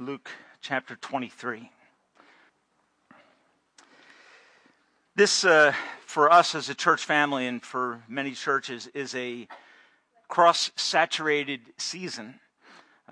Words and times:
Luke 0.00 0.30
chapter 0.62 0.96
23. 0.96 1.70
This, 5.14 5.44
uh, 5.44 5.74
for 6.06 6.32
us 6.32 6.54
as 6.54 6.70
a 6.70 6.74
church 6.74 7.04
family 7.04 7.46
and 7.46 7.62
for 7.62 8.02
many 8.08 8.30
churches, 8.30 8.86
is 8.94 9.14
a 9.14 9.46
cross 10.26 10.70
saturated 10.74 11.60
season. 11.76 12.40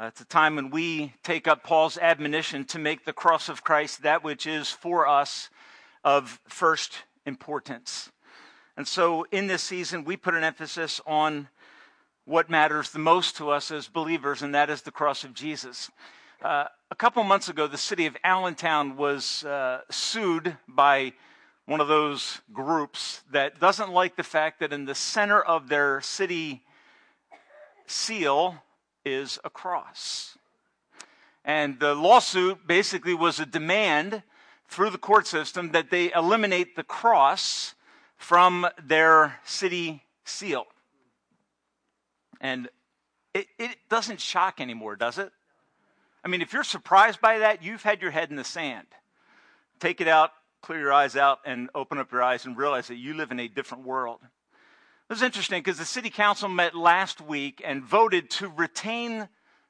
Uh, 0.01 0.07
it's 0.07 0.23
a 0.23 0.25
time 0.25 0.57
when 0.57 0.71
we 0.71 1.13
take 1.23 1.47
up 1.47 1.63
Paul's 1.63 1.99
admonition 1.99 2.65
to 2.65 2.79
make 2.79 3.05
the 3.05 3.13
cross 3.13 3.51
of 3.51 3.63
Christ 3.63 4.01
that 4.01 4.25
which 4.25 4.47
is 4.47 4.71
for 4.71 5.07
us 5.07 5.51
of 6.05 6.41
first 6.49 7.01
importance. 7.27 8.11
And 8.79 8.89
so 8.89 9.27
in 9.31 9.47
this 9.47 9.63
season, 9.63 10.05
we 10.05 10.17
put 10.17 10.33
an 10.33 10.43
emphasis 10.43 11.03
on 11.07 11.49
what 12.25 12.49
matters 12.49 12.93
the 12.93 12.99
most 12.99 13.37
to 13.37 13.51
us 13.51 13.71
as 13.71 13.89
believers, 13.89 14.41
and 14.41 14.55
that 14.55 14.71
is 14.71 14.81
the 14.81 14.91
cross 14.91 15.23
of 15.23 15.35
Jesus. 15.35 15.91
Uh, 16.41 16.67
a 16.93 16.95
couple 16.95 17.25
months 17.25 17.49
ago, 17.49 17.67
the 17.67 17.77
city 17.77 18.07
of 18.07 18.17
Allentown 18.23 18.97
was 18.97 19.43
uh, 19.45 19.81
sued 19.91 20.57
by 20.69 21.13
one 21.67 21.81
of 21.81 21.89
those 21.89 22.41
groups 22.53 23.23
that 23.33 23.59
doesn't 23.59 23.91
like 23.91 24.15
the 24.15 24.23
fact 24.23 24.61
that 24.61 24.73
in 24.73 24.85
the 24.85 24.95
center 24.95 25.41
of 25.41 25.69
their 25.69 26.01
city 26.01 26.63
seal 27.87 28.55
is 29.05 29.41
a 29.43 29.51
cross. 29.51 30.39
And 31.45 31.81
the 31.81 31.95
lawsuit 31.95 32.69
basically 32.69 33.15
was 33.15 33.41
a 33.41 33.47
demand 33.47 34.23
through 34.69 34.91
the 34.91 34.99
court 34.99 35.27
system 35.27 35.73
that 35.73 35.91
they 35.91 36.13
eliminate 36.13 36.77
the 36.77 36.85
cross 36.85 37.75
from 38.17 38.65
their 38.81 39.41
city 39.45 40.05
seal. 40.25 40.67
And 42.41 42.69
it, 43.35 43.49
it 43.59 43.77
doesn't 43.89 44.21
shock 44.21 44.61
anymore, 44.61 44.95
does 44.95 45.19
it? 45.19 45.33
I 46.25 46.29
mean, 46.29 46.43
if 46.43 46.53
you're 46.53 46.65
surprised 46.65 47.21
by 47.21 47.39
that, 47.39 47.63
you've 47.63 47.83
had 47.83 48.03
your 48.03 48.11
head 48.11 48.31
in 48.31 48.37
the 48.37 48.45
sand. 48.45 48.87
Take 49.81 50.01
it 50.01 50.09
out, 50.09 50.33
clear 50.61 50.81
your 50.81 50.93
eyes 50.93 51.17
out, 51.17 51.39
and 51.45 51.71
open 51.75 51.99
up 51.99 52.11
your 52.11 52.23
eyes 52.23 52.45
and 52.45 52.57
realize 52.57 52.89
that 52.89 52.97
you 52.97 53.15
live 53.15 53.31
in 53.31 53.41
a 53.41 53.49
different 53.49 53.85
world. 53.85 54.21
It 54.23 55.13
was 55.13 55.23
interesting 55.23 55.61
because 55.61 55.79
the 55.79 55.85
city 55.85 56.11
council 56.11 56.49
met 56.49 56.75
last 56.75 57.21
week 57.21 57.63
and 57.65 57.83
voted 57.83 58.29
to 58.31 58.49
retain 58.49 59.29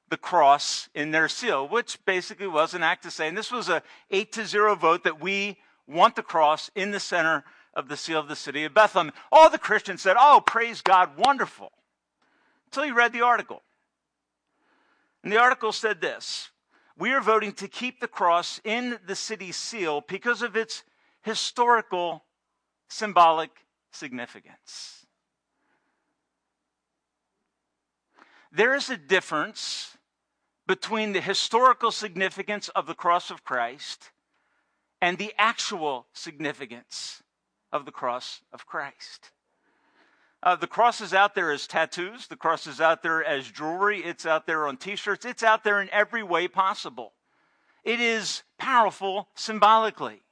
the 0.08 0.16
cross 0.16 0.88
in 0.94 1.10
their 1.10 1.28
seal, 1.28 1.68
which 1.68 2.04
basically 2.04 2.46
was 2.46 2.74
an 2.74 2.82
act 2.82 3.04
of 3.04 3.12
saying 3.12 3.34
this 3.34 3.52
was 3.52 3.68
a 3.68 3.82
eight 4.10 4.32
to 4.32 4.46
zero 4.46 4.74
vote 4.74 5.04
that 5.04 5.20
we 5.20 5.58
want 5.86 6.16
the 6.16 6.22
cross 6.22 6.70
in 6.74 6.90
the 6.90 7.00
center 7.00 7.44
of 7.74 7.88
the 7.88 7.96
seal 7.96 8.18
of 8.18 8.28
the 8.28 8.34
city 8.34 8.64
of 8.64 8.74
Bethlehem. 8.74 9.12
All 9.30 9.50
the 9.50 9.58
Christians 9.58 10.02
said, 10.02 10.16
"Oh, 10.18 10.42
praise 10.44 10.80
God, 10.80 11.16
wonderful," 11.16 11.72
until 12.66 12.86
you 12.86 12.94
read 12.94 13.12
the 13.12 13.22
article. 13.22 13.62
And 15.22 15.32
the 15.32 15.40
article 15.40 15.72
said 15.72 16.00
this 16.00 16.50
We 16.96 17.12
are 17.12 17.20
voting 17.20 17.52
to 17.54 17.68
keep 17.68 18.00
the 18.00 18.08
cross 18.08 18.60
in 18.64 18.98
the 19.06 19.16
city 19.16 19.52
seal 19.52 20.02
because 20.06 20.42
of 20.42 20.56
its 20.56 20.84
historical 21.22 22.24
symbolic 22.88 23.50
significance. 23.90 25.06
There 28.50 28.74
is 28.74 28.88
a 28.88 28.96
difference 28.96 29.96
between 30.66 31.12
the 31.12 31.20
historical 31.20 31.90
significance 31.90 32.68
of 32.70 32.86
the 32.86 32.94
cross 32.94 33.30
of 33.30 33.44
Christ 33.44 34.10
and 35.00 35.18
the 35.18 35.32
actual 35.38 36.06
significance 36.12 37.22
of 37.72 37.84
the 37.84 37.92
cross 37.92 38.42
of 38.52 38.66
Christ. 38.66 39.30
Uh, 40.42 40.54
the 40.54 40.66
cross 40.66 41.00
is 41.00 41.12
out 41.12 41.34
there 41.34 41.50
as 41.50 41.66
tattoos. 41.66 42.28
The 42.28 42.36
cross 42.36 42.66
is 42.66 42.80
out 42.80 43.02
there 43.02 43.24
as 43.24 43.50
jewelry. 43.50 44.00
It's 44.00 44.24
out 44.24 44.46
there 44.46 44.66
on 44.66 44.76
t 44.76 44.94
shirts. 44.96 45.24
It's 45.24 45.42
out 45.42 45.64
there 45.64 45.80
in 45.80 45.90
every 45.90 46.22
way 46.22 46.46
possible. 46.46 47.12
It 47.84 48.00
is 48.00 48.42
powerful 48.58 49.28
symbolically. 49.34 50.22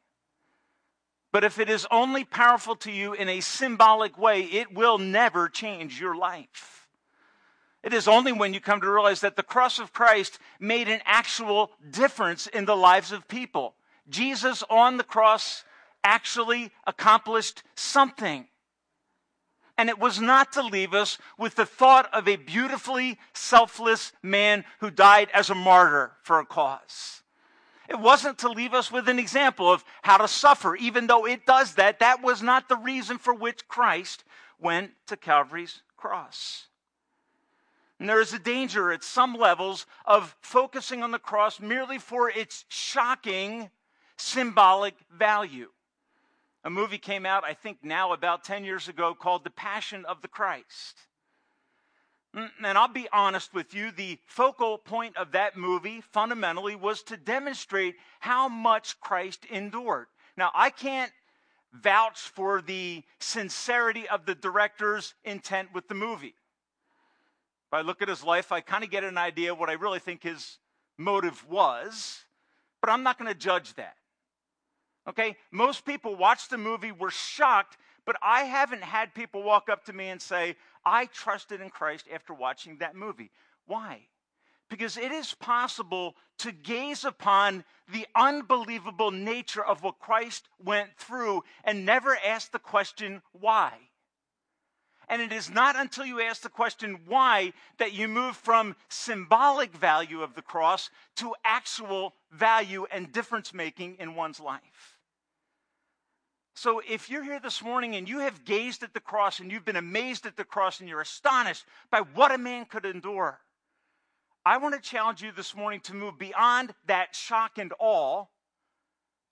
But 1.32 1.44
if 1.44 1.58
it 1.58 1.68
is 1.68 1.86
only 1.90 2.24
powerful 2.24 2.76
to 2.76 2.92
you 2.92 3.12
in 3.12 3.28
a 3.28 3.40
symbolic 3.40 4.16
way, 4.16 4.42
it 4.42 4.72
will 4.72 4.98
never 4.98 5.48
change 5.48 6.00
your 6.00 6.16
life. 6.16 6.88
It 7.82 7.92
is 7.92 8.08
only 8.08 8.32
when 8.32 8.54
you 8.54 8.60
come 8.60 8.80
to 8.80 8.90
realize 8.90 9.20
that 9.20 9.36
the 9.36 9.42
cross 9.42 9.78
of 9.78 9.92
Christ 9.92 10.38
made 10.58 10.88
an 10.88 11.00
actual 11.04 11.72
difference 11.90 12.46
in 12.46 12.64
the 12.64 12.76
lives 12.76 13.12
of 13.12 13.28
people. 13.28 13.74
Jesus 14.08 14.62
on 14.70 14.96
the 14.96 15.04
cross 15.04 15.64
actually 16.02 16.72
accomplished 16.86 17.62
something. 17.74 18.48
And 19.78 19.88
it 19.90 19.98
was 19.98 20.20
not 20.20 20.52
to 20.52 20.62
leave 20.62 20.94
us 20.94 21.18
with 21.36 21.56
the 21.56 21.66
thought 21.66 22.08
of 22.12 22.26
a 22.26 22.36
beautifully 22.36 23.18
selfless 23.34 24.12
man 24.22 24.64
who 24.80 24.90
died 24.90 25.28
as 25.34 25.50
a 25.50 25.54
martyr 25.54 26.12
for 26.22 26.38
a 26.38 26.46
cause. 26.46 27.22
It 27.88 28.00
wasn't 28.00 28.38
to 28.38 28.48
leave 28.48 28.74
us 28.74 28.90
with 28.90 29.08
an 29.08 29.18
example 29.18 29.70
of 29.70 29.84
how 30.02 30.16
to 30.16 30.28
suffer, 30.28 30.74
even 30.76 31.06
though 31.06 31.26
it 31.26 31.46
does 31.46 31.74
that. 31.74 32.00
That 32.00 32.22
was 32.22 32.42
not 32.42 32.68
the 32.68 32.76
reason 32.76 33.18
for 33.18 33.34
which 33.34 33.68
Christ 33.68 34.24
went 34.58 34.92
to 35.06 35.16
Calvary's 35.16 35.82
cross. 35.96 36.66
And 37.98 38.08
there 38.08 38.20
is 38.20 38.32
a 38.32 38.38
danger 38.38 38.92
at 38.92 39.04
some 39.04 39.34
levels 39.34 39.86
of 40.04 40.36
focusing 40.40 41.02
on 41.02 41.12
the 41.12 41.18
cross 41.18 41.60
merely 41.60 41.98
for 41.98 42.28
its 42.28 42.64
shocking 42.68 43.70
symbolic 44.16 44.94
value. 45.10 45.70
A 46.66 46.70
movie 46.70 46.98
came 46.98 47.24
out, 47.24 47.44
I 47.44 47.54
think 47.54 47.84
now 47.84 48.12
about 48.12 48.42
10 48.42 48.64
years 48.64 48.88
ago, 48.88 49.14
called 49.14 49.44
The 49.44 49.50
Passion 49.50 50.04
of 50.04 50.20
the 50.20 50.26
Christ. 50.26 50.98
Mm, 52.34 52.50
and 52.64 52.76
I'll 52.76 52.88
be 52.88 53.06
honest 53.12 53.54
with 53.54 53.72
you, 53.72 53.92
the 53.92 54.18
focal 54.26 54.76
point 54.76 55.16
of 55.16 55.30
that 55.30 55.56
movie 55.56 56.00
fundamentally 56.00 56.74
was 56.74 57.04
to 57.04 57.16
demonstrate 57.16 57.94
how 58.18 58.48
much 58.48 58.98
Christ 58.98 59.44
endured. 59.48 60.08
Now, 60.36 60.50
I 60.56 60.70
can't 60.70 61.12
vouch 61.72 62.18
for 62.18 62.60
the 62.60 63.04
sincerity 63.20 64.08
of 64.08 64.26
the 64.26 64.34
director's 64.34 65.14
intent 65.24 65.72
with 65.72 65.86
the 65.86 65.94
movie. 65.94 66.34
If 67.68 67.74
I 67.74 67.82
look 67.82 68.02
at 68.02 68.08
his 68.08 68.24
life, 68.24 68.50
I 68.50 68.60
kind 68.60 68.82
of 68.82 68.90
get 68.90 69.04
an 69.04 69.18
idea 69.18 69.52
of 69.52 69.60
what 69.60 69.70
I 69.70 69.74
really 69.74 70.00
think 70.00 70.24
his 70.24 70.58
motive 70.98 71.48
was, 71.48 72.24
but 72.80 72.90
I'm 72.90 73.04
not 73.04 73.20
going 73.20 73.32
to 73.32 73.38
judge 73.38 73.74
that. 73.74 73.94
Okay? 75.08 75.36
Most 75.50 75.84
people 75.84 76.16
watched 76.16 76.50
the 76.50 76.58
movie, 76.58 76.92
were 76.92 77.10
shocked, 77.10 77.76
but 78.04 78.16
I 78.22 78.44
haven't 78.44 78.82
had 78.82 79.14
people 79.14 79.42
walk 79.42 79.68
up 79.68 79.84
to 79.84 79.92
me 79.92 80.08
and 80.08 80.20
say, 80.20 80.56
I 80.84 81.06
trusted 81.06 81.60
in 81.60 81.70
Christ 81.70 82.06
after 82.12 82.32
watching 82.32 82.78
that 82.78 82.94
movie. 82.94 83.30
Why? 83.66 84.02
Because 84.68 84.96
it 84.96 85.12
is 85.12 85.34
possible 85.34 86.14
to 86.38 86.52
gaze 86.52 87.04
upon 87.04 87.64
the 87.92 88.06
unbelievable 88.14 89.10
nature 89.10 89.64
of 89.64 89.82
what 89.82 89.98
Christ 89.98 90.48
went 90.64 90.96
through 90.96 91.42
and 91.64 91.86
never 91.86 92.16
ask 92.16 92.50
the 92.50 92.58
question, 92.58 93.22
why? 93.32 93.72
And 95.08 95.22
it 95.22 95.32
is 95.32 95.50
not 95.50 95.76
until 95.76 96.04
you 96.04 96.20
ask 96.20 96.42
the 96.42 96.48
question 96.48 96.98
why 97.06 97.52
that 97.78 97.92
you 97.92 98.08
move 98.08 98.36
from 98.36 98.74
symbolic 98.88 99.72
value 99.72 100.22
of 100.22 100.34
the 100.34 100.42
cross 100.42 100.90
to 101.16 101.34
actual 101.44 102.14
value 102.32 102.86
and 102.90 103.12
difference 103.12 103.54
making 103.54 103.96
in 104.00 104.16
one's 104.16 104.40
life. 104.40 104.95
So 106.56 106.80
if 106.88 107.10
you're 107.10 107.22
here 107.22 107.38
this 107.38 107.62
morning 107.62 107.96
and 107.96 108.08
you 108.08 108.20
have 108.20 108.46
gazed 108.46 108.82
at 108.82 108.94
the 108.94 109.00
cross 109.00 109.40
and 109.40 109.52
you've 109.52 109.66
been 109.66 109.76
amazed 109.76 110.24
at 110.24 110.38
the 110.38 110.44
cross 110.44 110.80
and 110.80 110.88
you're 110.88 111.02
astonished 111.02 111.66
by 111.90 112.00
what 112.00 112.32
a 112.32 112.38
man 112.38 112.64
could 112.64 112.86
endure, 112.86 113.40
I 114.44 114.56
want 114.56 114.74
to 114.74 114.80
challenge 114.80 115.22
you 115.22 115.32
this 115.32 115.54
morning 115.54 115.80
to 115.80 115.94
move 115.94 116.18
beyond 116.18 116.74
that 116.86 117.14
shock 117.14 117.58
and 117.58 117.74
awe 117.78 118.24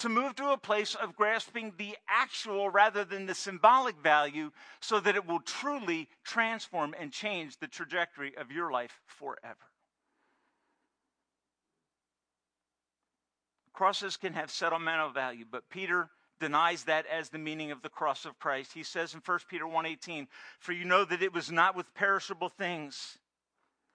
to 0.00 0.08
move 0.10 0.34
to 0.34 0.50
a 0.50 0.58
place 0.58 0.94
of 0.94 1.16
grasping 1.16 1.72
the 1.78 1.96
actual 2.06 2.68
rather 2.68 3.06
than 3.06 3.24
the 3.24 3.34
symbolic 3.34 3.96
value 4.02 4.50
so 4.80 5.00
that 5.00 5.16
it 5.16 5.26
will 5.26 5.40
truly 5.40 6.10
transform 6.24 6.94
and 7.00 7.10
change 7.10 7.58
the 7.58 7.68
trajectory 7.68 8.36
of 8.36 8.52
your 8.52 8.70
life 8.70 9.00
forever. 9.06 9.70
Crosses 13.72 14.18
can 14.18 14.34
have 14.34 14.50
sentimental 14.50 15.08
value, 15.08 15.46
but 15.50 15.70
Peter 15.70 16.10
denies 16.40 16.84
that 16.84 17.06
as 17.06 17.30
the 17.30 17.38
meaning 17.38 17.70
of 17.70 17.82
the 17.82 17.88
cross 17.88 18.24
of 18.24 18.38
Christ. 18.38 18.72
He 18.72 18.82
says 18.82 19.14
in 19.14 19.20
1 19.20 19.48
Peter 19.48 19.66
1:18, 19.66 20.28
"For 20.58 20.72
you 20.72 20.84
know 20.84 21.04
that 21.04 21.22
it 21.22 21.32
was 21.32 21.50
not 21.50 21.74
with 21.74 21.94
perishable 21.94 22.48
things 22.48 23.18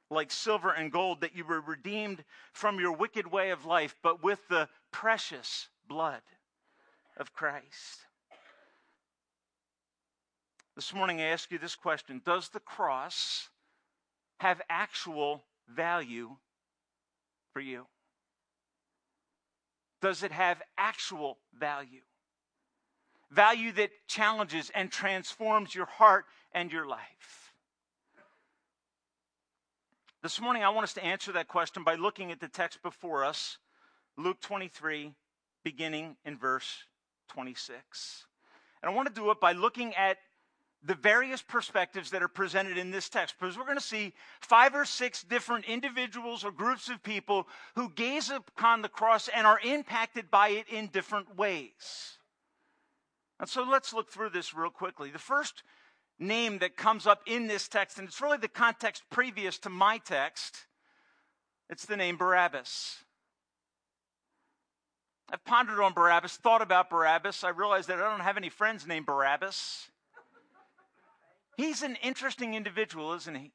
like 0.09 0.31
silver 0.31 0.71
and 0.71 0.91
gold 0.91 1.21
that 1.21 1.33
you 1.33 1.45
were 1.45 1.62
redeemed 1.62 2.25
from 2.51 2.80
your 2.80 2.91
wicked 2.91 3.27
way 3.27 3.51
of 3.51 3.65
life, 3.65 3.95
but 4.01 4.24
with 4.24 4.47
the 4.47 4.69
precious 4.91 5.69
blood 5.86 6.24
of 7.15 7.33
Christ." 7.33 8.06
This 10.75 10.94
morning 10.94 11.19
I 11.19 11.25
ask 11.25 11.51
you 11.51 11.57
this 11.57 11.75
question, 11.75 12.21
does 12.24 12.50
the 12.50 12.62
cross 12.62 13.50
have 14.39 14.62
actual 14.69 15.45
value 15.68 16.38
for 17.51 17.59
you? 17.59 17.88
Does 20.00 20.24
it 20.24 20.31
have 20.31 20.62
actual 20.77 21.38
value? 21.51 22.06
Value 23.31 23.71
that 23.73 23.91
challenges 24.07 24.71
and 24.73 24.91
transforms 24.91 25.73
your 25.73 25.85
heart 25.85 26.25
and 26.53 26.71
your 26.71 26.87
life. 26.87 27.53
This 30.21 30.41
morning, 30.41 30.63
I 30.63 30.69
want 30.69 30.83
us 30.83 30.93
to 30.95 31.03
answer 31.03 31.31
that 31.33 31.47
question 31.47 31.83
by 31.83 31.95
looking 31.95 32.31
at 32.31 32.41
the 32.41 32.49
text 32.49 32.81
before 32.83 33.23
us, 33.23 33.57
Luke 34.17 34.41
23, 34.41 35.13
beginning 35.63 36.17
in 36.25 36.37
verse 36.37 36.83
26. 37.29 38.25
And 38.81 38.91
I 38.91 38.93
want 38.93 39.07
to 39.07 39.13
do 39.13 39.31
it 39.31 39.39
by 39.39 39.53
looking 39.53 39.95
at 39.95 40.17
the 40.83 40.95
various 40.95 41.41
perspectives 41.41 42.11
that 42.11 42.23
are 42.23 42.29
presented 42.29 42.77
in 42.77 42.91
this 42.91 43.09
text 43.09 43.35
because 43.39 43.57
we're 43.57 43.63
going 43.65 43.77
to 43.77 43.83
see 43.83 44.13
five 44.41 44.75
or 44.75 44.85
six 44.85 45.23
different 45.23 45.65
individuals 45.65 46.43
or 46.43 46.51
groups 46.51 46.89
of 46.89 47.03
people 47.03 47.47
who 47.75 47.89
gaze 47.89 48.29
upon 48.29 48.81
the 48.81 48.89
cross 48.89 49.29
and 49.33 49.45
are 49.45 49.59
impacted 49.63 50.31
by 50.31 50.49
it 50.49 50.67
in 50.69 50.87
different 50.87 51.37
ways. 51.37 52.19
And 53.39 53.47
so 53.47 53.63
let's 53.63 53.94
look 53.94 54.12
through 54.12 54.30
this 54.30 54.53
real 54.53 54.69
quickly. 54.69 55.12
The 55.12 55.19
first 55.19 55.63
name 56.19 56.59
that 56.59 56.75
comes 56.75 57.07
up 57.07 57.21
in 57.25 57.47
this 57.47 57.68
text, 57.68 57.97
and 57.97 58.07
it's 58.07 58.21
really 58.21 58.38
the 58.38 58.47
context 58.47 59.03
previous 59.09 59.57
to 59.59 59.69
my 59.69 59.97
text, 60.00 60.65
it's 61.69 61.86
the 61.86 61.95
name 61.95 62.18
Barabbas. 62.18 62.97
I've 65.31 65.45
pondered 65.45 65.80
on 65.80 65.94
Barabbas, 65.94 66.38
thought 66.38 66.62
about 66.62 66.89
Barabbas. 66.89 67.44
I 67.44 67.50
realized 67.50 67.88
that 67.89 68.00
I 68.00 68.09
don't 68.09 68.21
have 68.21 68.38
any 68.38 68.50
friends 68.50 68.88
named 68.88 69.06
Barabbas. 69.06 69.89
He's 71.56 71.83
an 71.83 71.97
interesting 72.01 72.56
individual, 72.56 73.13
isn't 73.13 73.36
he? 73.36 73.51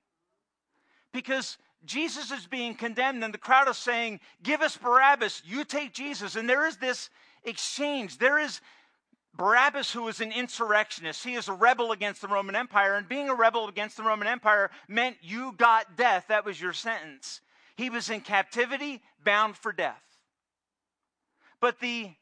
Because 1.12 1.58
Jesus 1.84 2.30
is 2.30 2.46
being 2.46 2.74
condemned, 2.74 3.24
and 3.24 3.34
the 3.34 3.38
crowd 3.38 3.68
is 3.68 3.76
saying, 3.76 4.20
Give 4.42 4.62
us 4.62 4.76
Barabbas, 4.76 5.42
you 5.44 5.64
take 5.64 5.92
Jesus. 5.92 6.36
And 6.36 6.48
there 6.48 6.66
is 6.66 6.76
this 6.76 7.10
exchange. 7.44 8.18
There 8.18 8.38
is 8.38 8.60
Barabbas, 9.36 9.90
who 9.92 10.06
is 10.08 10.20
an 10.20 10.30
insurrectionist. 10.30 11.24
He 11.24 11.34
is 11.34 11.48
a 11.48 11.52
rebel 11.52 11.92
against 11.92 12.20
the 12.20 12.28
Roman 12.28 12.54
Empire, 12.54 12.94
and 12.94 13.08
being 13.08 13.28
a 13.28 13.34
rebel 13.34 13.68
against 13.68 13.96
the 13.96 14.04
Roman 14.04 14.28
Empire 14.28 14.70
meant 14.88 15.16
you 15.22 15.54
got 15.56 15.96
death. 15.96 16.26
That 16.28 16.44
was 16.44 16.60
your 16.60 16.72
sentence. 16.72 17.40
He 17.76 17.90
was 17.90 18.10
in 18.10 18.20
captivity, 18.20 19.02
bound 19.24 19.56
for 19.56 19.72
death. 19.72 20.02
But 21.60 21.80
the 21.80 22.12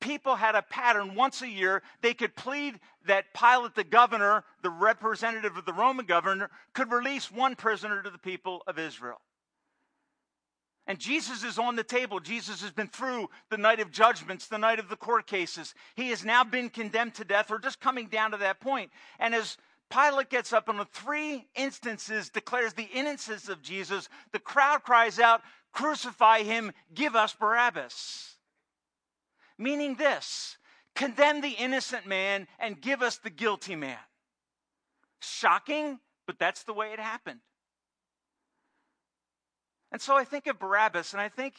people 0.00 0.36
had 0.36 0.54
a 0.54 0.62
pattern 0.62 1.16
once 1.16 1.42
a 1.42 1.48
year. 1.48 1.82
They 2.02 2.14
could 2.14 2.36
plead 2.36 2.78
that 3.06 3.34
Pilate, 3.34 3.74
the 3.74 3.82
governor, 3.82 4.44
the 4.62 4.70
representative 4.70 5.56
of 5.56 5.64
the 5.64 5.72
Roman 5.72 6.06
governor, 6.06 6.50
could 6.72 6.92
release 6.92 7.32
one 7.32 7.56
prisoner 7.56 8.02
to 8.02 8.10
the 8.10 8.18
people 8.18 8.62
of 8.68 8.78
Israel. 8.78 9.20
And 10.88 10.98
Jesus 10.98 11.44
is 11.44 11.58
on 11.58 11.76
the 11.76 11.84
table. 11.84 12.18
Jesus 12.18 12.60
has 12.62 12.72
been 12.72 12.88
through 12.88 13.30
the 13.50 13.56
night 13.56 13.78
of 13.78 13.92
judgments, 13.92 14.48
the 14.48 14.58
night 14.58 14.80
of 14.80 14.88
the 14.88 14.96
court 14.96 15.26
cases. 15.26 15.74
He 15.94 16.08
has 16.08 16.24
now 16.24 16.42
been 16.42 16.70
condemned 16.70 17.14
to 17.14 17.24
death 17.24 17.50
or 17.50 17.60
just 17.60 17.78
coming 17.78 18.06
down 18.08 18.32
to 18.32 18.38
that 18.38 18.58
point. 18.58 18.90
And 19.20 19.34
as 19.34 19.56
Pilate 19.90 20.30
gets 20.30 20.52
up 20.52 20.68
and 20.68 20.80
on 20.80 20.86
three 20.86 21.46
instances 21.54 22.30
declares 22.30 22.72
the 22.72 22.88
innocence 22.92 23.48
of 23.48 23.62
Jesus, 23.62 24.08
the 24.32 24.40
crowd 24.40 24.82
cries 24.82 25.20
out, 25.20 25.42
Crucify 25.72 26.42
him, 26.42 26.72
give 26.94 27.14
us 27.14 27.34
Barabbas 27.34 28.38
meaning 29.58 29.96
this 29.96 30.56
condemn 30.94 31.40
the 31.40 31.50
innocent 31.50 32.06
man 32.06 32.46
and 32.58 32.80
give 32.80 33.02
us 33.02 33.18
the 33.18 33.30
guilty 33.30 33.76
man. 33.76 33.98
Shocking, 35.20 36.00
but 36.26 36.38
that's 36.38 36.62
the 36.62 36.72
way 36.72 36.92
it 36.92 36.98
happened. 36.98 37.40
And 39.90 40.00
so 40.00 40.16
I 40.16 40.24
think 40.24 40.46
of 40.46 40.58
Barabbas, 40.58 41.12
and 41.12 41.20
I 41.20 41.28
think 41.28 41.54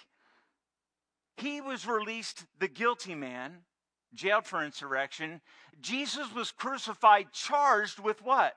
he 1.37 1.61
was 1.61 1.87
released 1.87 2.45
the 2.59 2.67
guilty 2.67 3.15
man, 3.15 3.59
jailed 4.13 4.45
for 4.45 4.63
insurrection. 4.63 5.41
Jesus 5.81 6.33
was 6.33 6.51
crucified, 6.51 7.31
charged 7.31 7.99
with 7.99 8.21
what? 8.21 8.55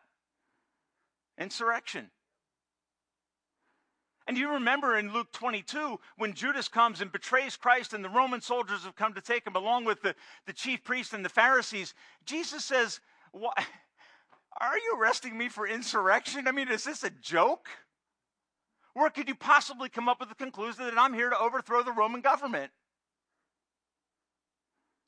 Insurrection. 1.38 2.10
And 4.26 4.38
you 4.38 4.52
remember 4.52 4.96
in 4.96 5.12
Luke 5.12 5.32
22 5.32 5.98
when 6.16 6.32
Judas 6.32 6.68
comes 6.68 7.00
and 7.00 7.10
betrays 7.10 7.56
Christ 7.56 7.92
and 7.92 8.04
the 8.04 8.08
Roman 8.08 8.40
soldiers 8.40 8.84
have 8.84 8.94
come 8.94 9.14
to 9.14 9.20
take 9.20 9.46
him 9.46 9.56
along 9.56 9.84
with 9.84 10.00
the, 10.02 10.14
the 10.46 10.52
chief 10.52 10.84
priests 10.84 11.12
and 11.12 11.24
the 11.24 11.28
Pharisees, 11.28 11.94
Jesus 12.24 12.64
says, 12.64 13.00
What? 13.32 13.58
Are 14.60 14.76
you 14.76 14.96
arresting 15.00 15.36
me 15.36 15.48
for 15.48 15.66
insurrection? 15.66 16.46
I 16.46 16.52
mean, 16.52 16.68
is 16.68 16.84
this 16.84 17.02
a 17.02 17.10
joke? 17.10 17.68
Or 18.94 19.10
could 19.10 19.28
you 19.28 19.34
possibly 19.34 19.88
come 19.88 20.08
up 20.08 20.20
with 20.20 20.28
the 20.28 20.34
conclusion 20.34 20.84
that 20.84 20.98
I'm 20.98 21.14
here 21.14 21.30
to 21.30 21.38
overthrow 21.38 21.82
the 21.82 21.92
Roman 21.92 22.20
government? 22.20 22.70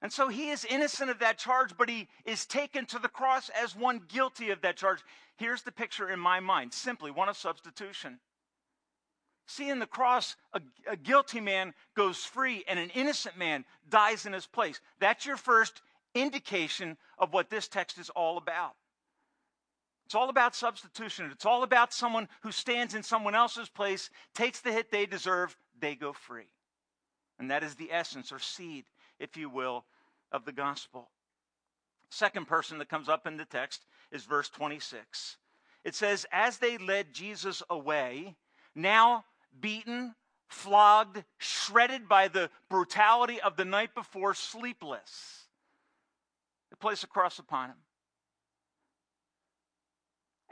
And 0.01 0.13
so 0.13 0.29
he 0.29 0.51
is 0.51 0.67
innocent 0.67 1.11
of 1.11 1.19
that 1.21 1.39
charge, 1.39 1.77
but 1.77 1.89
he 1.89 2.09
is 2.25 2.45
taken 2.45 2.85
to 2.87 2.99
the 2.99 3.09
cross 3.09 3.49
as 3.51 3.75
one 3.75 4.03
guilty 4.07 4.51
of 4.51 4.61
that 4.61 4.77
charge. 4.77 5.01
Here's 5.37 5.63
the 5.63 5.73
picture 5.73 6.11
in 6.11 6.21
my 6.21 6.41
mind 6.41 6.75
simply 6.75 7.11
one 7.11 7.29
of 7.29 7.37
substitution. 7.37 8.21
See, 9.47 9.69
in 9.69 9.79
the 9.79 9.87
cross, 9.87 10.37
a, 10.53 10.61
a, 10.91 10.97
guilty 10.97 11.41
man 11.41 11.75
goes 11.95 12.25
free 12.25 12.65
and 12.67 12.79
an 12.79 12.91
innocent 12.91 13.37
man 13.37 13.65
dies 13.89 14.25
in 14.25 14.33
his 14.33 14.47
place. 14.47 14.81
That's 15.01 15.27
your 15.27 15.37
first 15.37 15.83
indication 16.15 16.97
of 17.19 17.33
what 17.33 17.51
this 17.51 17.69
text 17.69 17.99
is 17.99 18.09
all 18.11 18.39
about. 18.39 18.75
It's 20.07 20.15
all 20.15 20.29
about 20.29 20.55
substitution. 20.55 21.31
It's 21.33 21.47
all 21.47 21.63
about 21.63 21.93
someone 21.93 22.29
who 22.43 22.53
stands 22.53 22.95
in 22.95 23.03
someone 23.03 23.35
else's 23.35 23.69
place, 23.69 24.11
takes 24.35 24.61
the 24.61 24.73
hit 24.73 24.91
they 24.91 25.07
deserve, 25.07 25.57
they 25.81 25.95
go 25.95 26.13
free. 26.13 26.49
And 27.39 27.51
that 27.51 27.63
is 27.63 27.75
the 27.75 27.93
essence 27.93 28.31
or 28.31 28.39
seed, 28.39 28.85
if 29.19 29.37
you 29.37 29.49
will, 29.49 29.85
of 30.31 30.45
the 30.45 30.53
gospel. 30.53 31.09
Second 32.11 32.47
person 32.47 32.79
that 32.79 32.89
comes 32.89 33.09
up 33.09 33.27
in 33.27 33.37
the 33.37 33.45
text 33.45 33.87
is 34.13 34.25
verse 34.25 34.49
26. 34.51 35.37
It 35.85 35.95
says, 35.95 36.27
As 36.31 36.59
they 36.59 36.79
led 36.79 37.13
Jesus 37.13 37.63
away, 37.69 38.37
now 38.75 39.25
beaten, 39.61 40.15
flogged, 40.49 41.25
shredded 41.39 42.09
by 42.09 42.29
the 42.29 42.51
brutality 42.69 43.41
of 43.41 43.57
the 43.57 43.65
night 43.65 43.95
before, 43.95 44.35
sleepless. 44.35 45.47
They 46.71 46.77
place 46.77 47.03
a 47.03 47.09
cross 47.09 47.39
upon 47.39 47.71
him. 47.71 47.77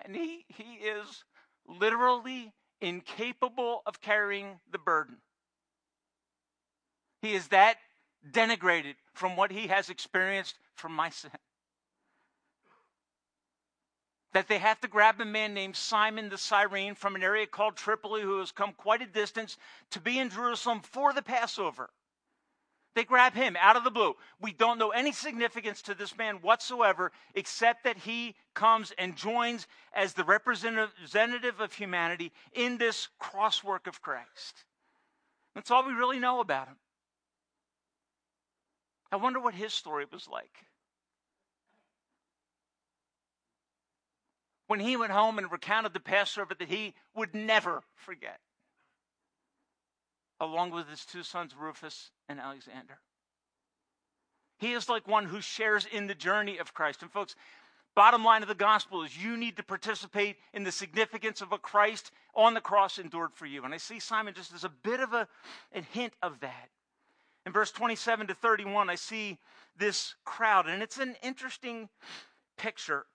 And 0.05 0.17
he, 0.17 0.45
he 0.49 0.75
is 0.85 1.25
literally 1.67 2.53
incapable 2.81 3.83
of 3.87 4.01
carrying 4.01 4.61
the 4.71 4.79
burden. 4.79 5.17
He 7.21 7.35
is 7.35 7.49
that 7.49 7.77
denigrated 8.29 8.95
from 9.15 9.37
what 9.37 9.53
he 9.53 9.69
has 9.69 9.91
experienced 9.91 10.57
from 10.75 10.93
my 10.93 11.11
sin 11.11 11.31
that 14.33 14.49
they 14.49 14.59
have 14.59 14.81
to 14.81 14.89
grab 14.89 15.21
a 15.21 15.25
man 15.25 15.55
named 15.55 15.77
Simon 15.77 16.29
the 16.29 16.39
Cyrene 16.39 16.95
from 16.95 17.15
an 17.15 17.23
area 17.23 17.47
called 17.47 17.77
Tripoli 17.77 18.23
who 18.23 18.39
has 18.39 18.51
come 18.51 18.73
quite 18.73 19.03
a 19.03 19.07
distance 19.07 19.57
to 19.91 20.01
be 20.01 20.19
in 20.19 20.31
Jerusalem 20.31 20.81
for 20.81 21.13
the 21.13 21.23
Passover. 21.23 21.91
They 22.95 23.05
grab 23.05 23.35
him 23.35 23.57
out 23.59 23.77
of 23.77 23.85
the 23.85 23.91
blue. 23.91 24.15
We 24.41 24.53
don't 24.53 24.79
know 24.79 24.91
any 24.91 25.13
significance 25.13 25.81
to 25.83 25.95
this 25.95 26.17
man 26.17 26.37
whatsoever, 26.37 27.11
except 27.35 27.85
that 27.85 27.97
he 27.97 28.35
comes 28.55 28.93
and 28.99 29.17
joins 29.17 29.67
as 29.95 30.13
the 30.13 30.25
representative 30.25 31.61
of 31.61 31.73
humanity 31.73 32.33
in 32.53 32.77
this 32.77 33.09
crosswork 33.21 33.87
of 33.87 34.03
Christ. 34.03 34.65
That's 35.55 35.71
all 35.71 35.87
we 35.87 35.95
really 35.95 36.19
know 36.19 36.41
about 36.41 36.69
him. 36.69 36.77
I 39.11 39.17
wonder 39.17 39.41
what 39.41 39.55
his 39.55 39.73
story 39.73 40.07
was 40.11 40.29
like. 40.29 40.67
when 44.73 44.81
he 44.81 44.97
went 44.97 45.13
home 45.13 45.37
and 45.37 45.53
recounted 45.53 45.93
the 45.93 46.01
Passover 46.01 46.55
that 46.55 46.71
he 46.71 46.95
would 47.15 47.35
never 47.35 47.83
forget, 47.95 48.41
along 50.43 50.71
with 50.73 50.89
his 50.89 51.05
two 51.05 51.23
sons, 51.23 51.55
Rufus 51.59 52.11
and 52.29 52.39
Alexander. 52.39 52.99
He 54.59 54.73
is 54.73 54.89
like 54.89 55.09
one 55.09 55.25
who 55.25 55.41
shares 55.41 55.87
in 55.91 56.07
the 56.07 56.15
journey 56.15 56.59
of 56.59 56.75
Christ. 56.75 57.03
And, 57.03 57.11
folks, 57.11 57.35
bottom 57.95 58.25
line 58.25 58.43
of 58.43 58.49
the 58.49 58.55
gospel 58.55 59.03
is 59.03 59.17
you 59.17 59.37
need 59.37 59.57
to 59.57 59.63
participate 59.63 60.37
in 60.53 60.65
the 60.65 60.73
significance 60.73 61.41
of 61.41 61.51
what 61.51 61.63
Christ 61.63 62.11
on 62.35 62.55
the 62.55 62.61
cross 62.61 62.99
endured 62.99 63.33
for 63.35 63.47
you. 63.47 63.65
And 63.65 63.73
I 63.73 63.79
see 63.79 63.99
Simon 63.99 64.35
just 64.35 64.53
as 64.53 64.65
a 64.65 64.69
bit 64.69 65.01
of 65.01 65.15
a, 65.15 65.27
a 65.75 65.81
hint 65.81 66.13
of 66.23 66.41
that. 66.41 66.69
In 67.47 67.53
verse 67.53 67.73
27 67.73 68.29
to 68.29 68.35
31, 68.35 68.91
I 68.91 68.95
see 68.95 69.39
this 69.77 70.15
crowd, 70.25 70.69
and 70.69 70.83
it's 70.83 70.99
an 70.99 71.17
interesting 71.23 71.89
picture 72.57 73.07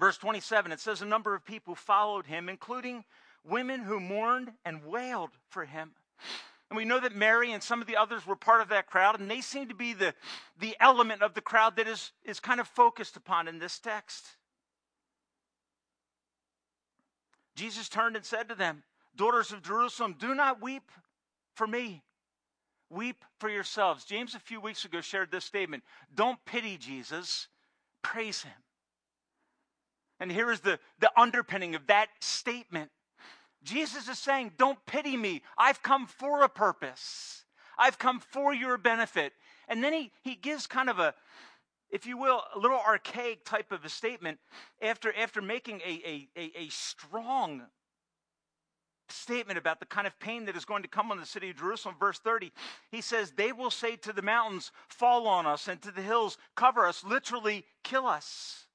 Verse 0.00 0.16
27, 0.16 0.72
it 0.72 0.80
says 0.80 1.02
a 1.02 1.06
number 1.06 1.34
of 1.34 1.44
people 1.44 1.74
followed 1.74 2.26
him, 2.26 2.48
including 2.48 3.04
women 3.44 3.80
who 3.80 4.00
mourned 4.00 4.52
and 4.64 4.84
wailed 4.84 5.30
for 5.48 5.66
him. 5.66 5.92
And 6.70 6.76
we 6.76 6.84
know 6.84 7.00
that 7.00 7.16
Mary 7.16 7.52
and 7.52 7.62
some 7.62 7.80
of 7.80 7.88
the 7.88 7.96
others 7.96 8.26
were 8.26 8.36
part 8.36 8.60
of 8.60 8.68
that 8.68 8.86
crowd, 8.86 9.18
and 9.18 9.28
they 9.28 9.40
seem 9.40 9.68
to 9.68 9.74
be 9.74 9.92
the, 9.92 10.14
the 10.58 10.76
element 10.78 11.20
of 11.20 11.34
the 11.34 11.40
crowd 11.40 11.76
that 11.76 11.88
is, 11.88 12.12
is 12.24 12.38
kind 12.38 12.60
of 12.60 12.68
focused 12.68 13.16
upon 13.16 13.48
in 13.48 13.58
this 13.58 13.78
text. 13.80 14.36
Jesus 17.56 17.88
turned 17.88 18.14
and 18.14 18.24
said 18.24 18.48
to 18.48 18.54
them, 18.54 18.84
Daughters 19.16 19.52
of 19.52 19.62
Jerusalem, 19.62 20.14
do 20.18 20.34
not 20.34 20.62
weep 20.62 20.90
for 21.54 21.66
me. 21.66 22.02
Weep 22.88 23.24
for 23.38 23.48
yourselves. 23.48 24.04
James, 24.04 24.34
a 24.34 24.40
few 24.40 24.60
weeks 24.60 24.84
ago, 24.84 25.00
shared 25.00 25.32
this 25.32 25.44
statement 25.44 25.82
Don't 26.14 26.38
pity 26.44 26.76
Jesus, 26.76 27.48
praise 28.02 28.42
him. 28.42 28.52
And 30.20 30.30
here 30.30 30.50
is 30.50 30.60
the, 30.60 30.78
the 31.00 31.10
underpinning 31.16 31.74
of 31.74 31.86
that 31.88 32.08
statement 32.20 32.90
Jesus 33.62 34.08
is 34.08 34.18
saying, 34.18 34.52
Don't 34.58 34.78
pity 34.86 35.16
me. 35.16 35.42
I've 35.58 35.82
come 35.82 36.06
for 36.06 36.42
a 36.42 36.48
purpose, 36.48 37.44
I've 37.78 37.98
come 37.98 38.20
for 38.20 38.54
your 38.54 38.78
benefit. 38.78 39.32
And 39.68 39.84
then 39.84 39.92
he, 39.92 40.10
he 40.22 40.34
gives 40.34 40.66
kind 40.66 40.90
of 40.90 40.98
a, 40.98 41.14
if 41.90 42.04
you 42.04 42.18
will, 42.18 42.42
a 42.54 42.58
little 42.58 42.80
archaic 42.80 43.44
type 43.44 43.70
of 43.70 43.84
a 43.84 43.88
statement 43.88 44.38
after, 44.82 45.16
after 45.16 45.40
making 45.40 45.80
a, 45.86 46.02
a, 46.04 46.28
a, 46.36 46.52
a 46.62 46.68
strong 46.70 47.62
statement 49.08 49.58
about 49.58 49.80
the 49.80 49.86
kind 49.86 50.06
of 50.06 50.18
pain 50.18 50.44
that 50.46 50.56
is 50.56 50.64
going 50.64 50.82
to 50.82 50.88
come 50.88 51.10
on 51.10 51.18
the 51.18 51.26
city 51.26 51.50
of 51.50 51.56
Jerusalem. 51.56 51.96
Verse 51.98 52.18
30, 52.18 52.52
he 52.90 53.00
says, 53.00 53.32
They 53.32 53.52
will 53.52 53.70
say 53.70 53.96
to 53.96 54.12
the 54.12 54.22
mountains, 54.22 54.72
Fall 54.88 55.26
on 55.26 55.46
us, 55.46 55.68
and 55.68 55.80
to 55.82 55.90
the 55.90 56.02
hills, 56.02 56.38
Cover 56.56 56.86
us, 56.86 57.04
literally, 57.04 57.64
kill 57.84 58.06
us. 58.06 58.66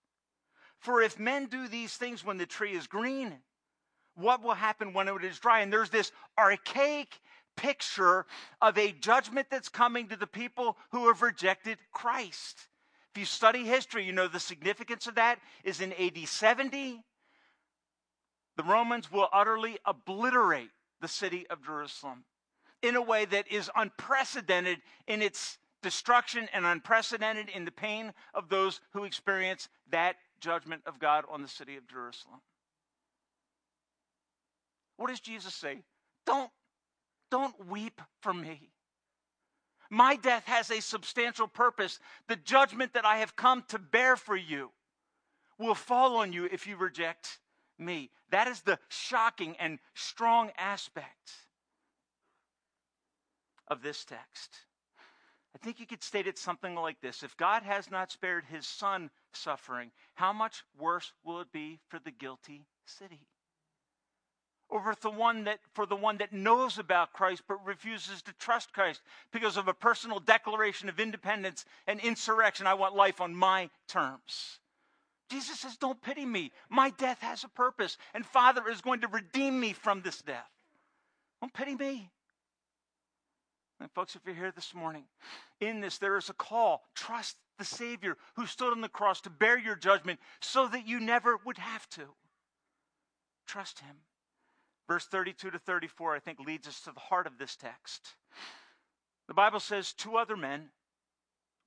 For 0.80 1.02
if 1.02 1.20
men 1.20 1.48
do 1.48 1.68
these 1.68 1.96
things 1.96 2.24
when 2.24 2.38
the 2.38 2.46
tree 2.46 2.74
is 2.74 2.88
green, 2.88 3.40
what 4.16 4.42
will 4.44 4.54
happen 4.54 4.94
when 4.94 5.08
it 5.08 5.24
is 5.24 5.40
dry? 5.40 5.62
And 5.62 5.72
there's 5.72 5.90
this 5.90 6.12
archaic 6.38 7.20
picture 7.56 8.26
of 8.62 8.78
a 8.78 8.92
judgment 8.92 9.48
that's 9.50 9.70
coming 9.70 10.08
to 10.10 10.16
the 10.16 10.28
people 10.28 10.78
who 10.92 11.08
have 11.08 11.22
rejected 11.22 11.78
Christ. 11.92 12.68
If 13.14 13.20
you 13.20 13.26
study 13.26 13.64
history, 13.64 14.04
you 14.04 14.12
know 14.12 14.28
the 14.28 14.40
significance 14.40 15.08
of 15.08 15.16
that 15.16 15.40
is 15.64 15.80
in 15.80 15.94
AD 15.94 16.28
70 16.28 17.04
the 18.56 18.64
Romans 18.64 19.12
will 19.12 19.28
utterly 19.34 19.78
obliterate 19.86 20.70
the 21.02 21.08
city 21.08 21.46
of 21.50 21.64
Jerusalem 21.64 22.24
in 22.82 22.96
a 22.96 23.02
way 23.02 23.26
that 23.26 23.52
is 23.52 23.70
unprecedented 23.76 24.82
in 25.08 25.22
its 25.22 25.58
destruction 25.82 26.48
and 26.54 26.66
unprecedented 26.66 27.50
in 27.50 27.66
the 27.66 27.72
pain 27.72 28.14
of 28.34 28.50
those 28.50 28.82
who 28.94 29.04
experience 29.04 29.70
that 29.90 30.16
judgment 30.40 30.82
of 30.86 31.00
God 31.00 31.26
on 31.30 31.42
the 31.42 31.48
city 31.48 31.76
of 31.76 31.88
Jerusalem. 31.88 32.42
What 34.98 35.10
does 35.10 35.20
Jesus 35.20 35.54
say? 35.54 35.84
Don't, 36.26 36.50
don't 37.32 37.68
weep 37.68 38.02
for 38.22 38.34
me. 38.34 38.72
My 39.90 40.16
death 40.16 40.46
has 40.46 40.72
a 40.72 40.82
substantial 40.82 41.48
purpose. 41.48 42.00
The 42.28 42.36
judgment 42.36 42.94
that 42.94 43.06
I 43.06 43.18
have 43.18 43.36
come 43.36 43.64
to 43.70 43.80
bear 43.80 44.16
for 44.16 44.36
you 44.36 44.72
will 45.60 45.76
fall 45.76 46.18
on 46.18 46.34
you 46.34 46.46
if 46.46 46.68
you 46.68 46.76
reject 46.76 47.40
me. 47.78 48.10
That 48.30 48.48
is 48.48 48.62
the 48.62 48.80
shocking 48.90 49.56
and 49.60 49.80
strong 49.94 50.52
aspect 50.58 51.34
of 53.68 53.82
this 53.82 54.06
text. 54.06 54.58
I 55.56 55.58
think 55.60 55.80
you 55.80 55.86
could 55.86 56.04
state 56.04 56.28
it 56.28 56.38
something 56.38 56.76
like 56.76 57.00
this 57.02 57.24
If 57.24 57.38
God 57.38 57.64
has 57.64 57.90
not 57.90 58.12
spared 58.12 58.46
his 58.46 58.68
son 58.68 59.10
suffering, 59.34 59.92
how 60.16 60.34
much 60.34 60.64
worse 60.78 61.14
will 61.24 61.42
it 61.42 61.52
be 61.52 61.80
for 61.88 62.00
the 62.00 62.12
guilty 62.12 62.66
city? 62.86 63.28
Over 64.76 64.94
the 65.00 65.10
one 65.10 65.46
that 65.46 65.60
for 65.74 65.86
the 65.86 65.96
one 65.96 66.18
that 66.18 66.34
knows 66.34 66.78
about 66.78 67.14
Christ 67.14 67.44
but 67.48 67.66
refuses 67.66 68.22
to 68.24 68.34
trust 68.34 68.74
Christ 68.74 69.02
because 69.32 69.56
of 69.56 69.70
a 69.70 69.74
personal 69.74 70.20
declaration 70.20 70.90
of 70.90 71.00
independence 71.00 71.64
and 71.88 71.98
insurrection. 72.02 72.68
I 72.68 72.74
want 72.74 72.94
life 72.94 73.22
on 73.22 73.34
my 73.34 73.70
terms. 73.88 74.60
Jesus 75.30 75.62
says, 75.62 75.78
Don't 75.78 76.02
pity 76.02 76.26
me. 76.26 76.52
My 76.70 76.90
death 76.90 77.22
has 77.22 77.46
a 77.46 77.48
purpose, 77.48 77.98
and 78.14 78.26
Father 78.26 78.68
is 78.68 78.82
going 78.82 79.00
to 79.00 79.08
redeem 79.08 79.58
me 79.62 79.72
from 79.72 80.02
this 80.02 80.22
death. 80.22 80.52
Don't 81.40 81.54
pity 81.54 81.76
me. 81.76 82.12
And, 83.80 83.90
folks, 83.92 84.14
if 84.18 84.24
you're 84.26 84.36
here 84.36 84.52
this 84.54 84.76
morning, 84.76 85.06
in 85.62 85.80
this 85.80 86.00
there 86.00 86.18
is 86.18 86.30
a 86.30 86.34
call. 86.34 86.84
Trust 86.96 87.38
the 87.58 87.64
Savior 87.64 88.18
who 88.36 88.46
stood 88.46 88.74
on 88.74 88.82
the 88.82 88.90
cross 88.90 89.22
to 89.22 89.30
bear 89.30 89.58
your 89.58 89.76
judgment 89.76 90.20
so 90.42 90.68
that 90.68 90.86
you 90.86 91.00
never 91.00 91.38
would 91.46 91.60
have 91.60 91.88
to. 91.92 92.04
Trust 93.48 93.80
Him. 93.80 93.96
Verse 94.88 95.06
32 95.06 95.52
to 95.52 95.60
34, 95.60 96.16
I 96.16 96.20
think, 96.20 96.40
leads 96.40 96.68
us 96.68 96.80
to 96.82 96.92
the 96.92 97.00
heart 97.00 97.26
of 97.28 97.38
this 97.38 97.56
text. 97.56 98.16
The 99.28 99.34
Bible 99.34 99.60
says 99.60 99.94
two 99.94 100.18
other 100.18 100.38
men, 100.38 100.70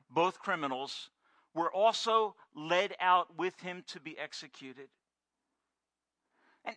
both 0.09 0.39
criminals, 0.39 1.11
were 1.55 1.73
also 1.73 2.37
led 2.55 2.95
out 3.01 3.37
with 3.37 3.59
him 3.61 3.83
to 3.89 4.01
be 4.01 4.17
executed. 4.17 4.89
And 6.65 6.77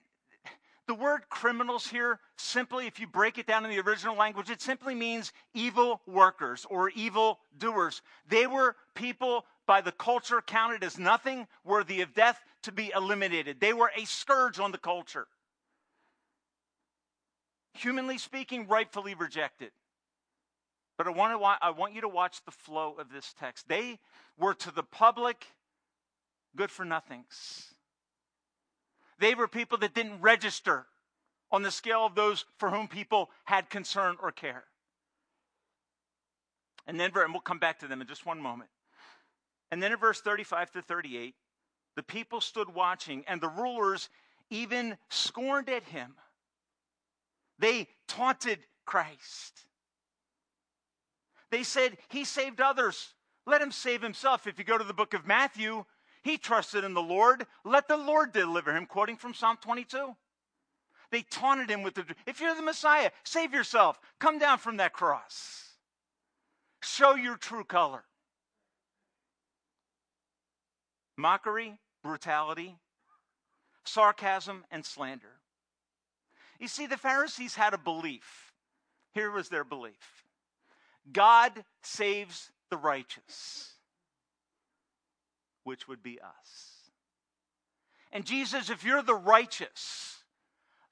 the 0.88 0.96
word 0.96 1.22
criminals 1.30 1.88
here, 1.88 2.20
simply, 2.38 2.88
if 2.88 3.00
you 3.00 3.06
break 3.06 3.38
it 3.38 3.46
down 3.46 3.64
in 3.64 3.70
the 3.70 3.80
original 3.80 4.16
language, 4.16 4.50
it 4.50 4.62
simply 4.62 4.96
means 4.96 5.32
evil 5.54 6.02
workers 6.08 6.66
or 6.70 6.90
evil 6.90 7.40
doers. 7.60 8.02
They 8.28 8.48
were 8.48 8.76
people 8.96 9.46
by 9.68 9.82
the 9.82 9.92
culture 9.92 10.42
counted 10.42 10.84
as 10.84 10.98
nothing 10.98 11.48
worthy 11.64 12.02
of 12.02 12.16
death 12.16 12.44
to 12.64 12.72
be 12.72 12.92
eliminated. 12.96 13.60
They 13.60 13.74
were 13.74 13.92
a 13.96 14.06
scourge 14.06 14.60
on 14.60 14.72
the 14.72 14.80
culture. 14.80 15.28
Humanly 17.74 18.18
speaking, 18.18 18.68
rightfully 18.68 19.14
rejected. 19.14 19.72
But 20.98 21.08
I 21.08 21.12
want, 21.12 21.40
to, 21.40 21.66
I 21.66 21.72
want 21.72 21.94
you 21.94 22.02
to 22.02 22.08
watch 22.08 22.44
the 22.46 22.52
flow 22.52 22.96
of 23.00 23.12
this 23.12 23.34
text. 23.40 23.68
They 23.68 24.00
were 24.38 24.54
to 24.56 24.72
the 24.72 24.84
public 24.84 25.48
good 26.56 26.70
for 26.70 26.86
nothings. 26.86 27.74
They 29.20 29.36
were 29.36 29.48
people 29.48 29.78
that 29.80 29.94
didn't 29.94 30.22
register 30.22 30.86
on 31.52 31.64
the 31.64 31.72
scale 31.72 32.06
of 32.06 32.16
those 32.16 32.46
for 32.58 32.70
whom 32.70 32.88
people 32.88 33.30
had 33.46 33.70
concern 33.70 34.16
or 34.22 34.32
care. 34.32 34.64
And 36.88 37.00
then, 37.00 37.12
and 37.16 37.34
we'll 37.34 37.42
come 37.42 37.60
back 37.60 37.80
to 37.80 37.88
them 37.88 38.02
in 38.02 38.08
just 38.08 38.26
one 38.26 38.42
moment. 38.42 38.70
And 39.70 39.82
then 39.82 39.92
in 39.92 39.98
verse 39.98 40.20
35 40.22 40.72
to 40.72 40.82
38, 40.82 41.36
the 41.96 42.04
people 42.04 42.42
stood 42.42 42.74
watching, 42.74 43.24
and 43.28 43.40
the 43.40 43.50
rulers 43.50 44.10
even 44.50 44.98
scorned 45.10 45.70
at 45.70 45.84
him. 45.84 46.16
They 47.62 47.88
taunted 48.08 48.60
Christ. 48.86 49.66
They 51.52 51.64
said, 51.64 51.98
He 52.10 52.26
saved 52.26 52.60
others. 52.60 53.14
Let 53.46 53.62
him 53.62 53.72
save 53.72 54.02
himself. 54.02 54.48
If 54.48 54.58
you 54.58 54.66
go 54.66 54.78
to 54.78 54.84
the 54.84 54.94
book 54.94 55.14
of 55.14 55.28
Matthew, 55.28 55.86
he 56.24 56.38
trusted 56.38 56.84
in 56.84 56.94
the 56.94 57.02
Lord. 57.02 57.46
Let 57.64 57.88
the 57.88 57.98
Lord 57.98 58.34
deliver 58.34 58.76
him, 58.76 58.88
quoting 58.88 59.16
from 59.16 59.34
Psalm 59.34 59.58
22. 59.62 60.16
They 61.12 61.22
taunted 61.24 61.70
him 61.70 61.84
with 61.84 61.96
the, 61.96 62.06
if 62.26 62.42
you're 62.42 62.56
the 62.56 62.62
Messiah, 62.62 63.12
save 63.24 63.54
yourself. 63.54 64.00
Come 64.20 64.40
down 64.40 64.58
from 64.58 64.78
that 64.78 64.94
cross. 64.94 65.74
Show 66.82 67.16
your 67.16 67.38
true 67.38 67.64
color. 67.64 68.04
Mockery, 71.18 71.78
brutality, 72.02 72.78
sarcasm, 73.84 74.64
and 74.72 74.84
slander. 74.84 75.41
You 76.62 76.68
see, 76.68 76.86
the 76.86 76.96
Pharisees 76.96 77.56
had 77.56 77.74
a 77.74 77.78
belief. 77.78 78.54
Here 79.14 79.32
was 79.32 79.50
their 79.50 79.66
belief 79.66 80.24
God 81.12 81.52
saves 81.82 82.52
the 82.70 82.78
righteous, 82.78 83.74
which 85.64 85.88
would 85.88 86.04
be 86.04 86.20
us. 86.22 86.92
And 88.14 88.26
Jesus, 88.26 88.70
if 88.70 88.84
you're 88.84 89.02
the 89.02 89.16
righteous, 89.16 90.18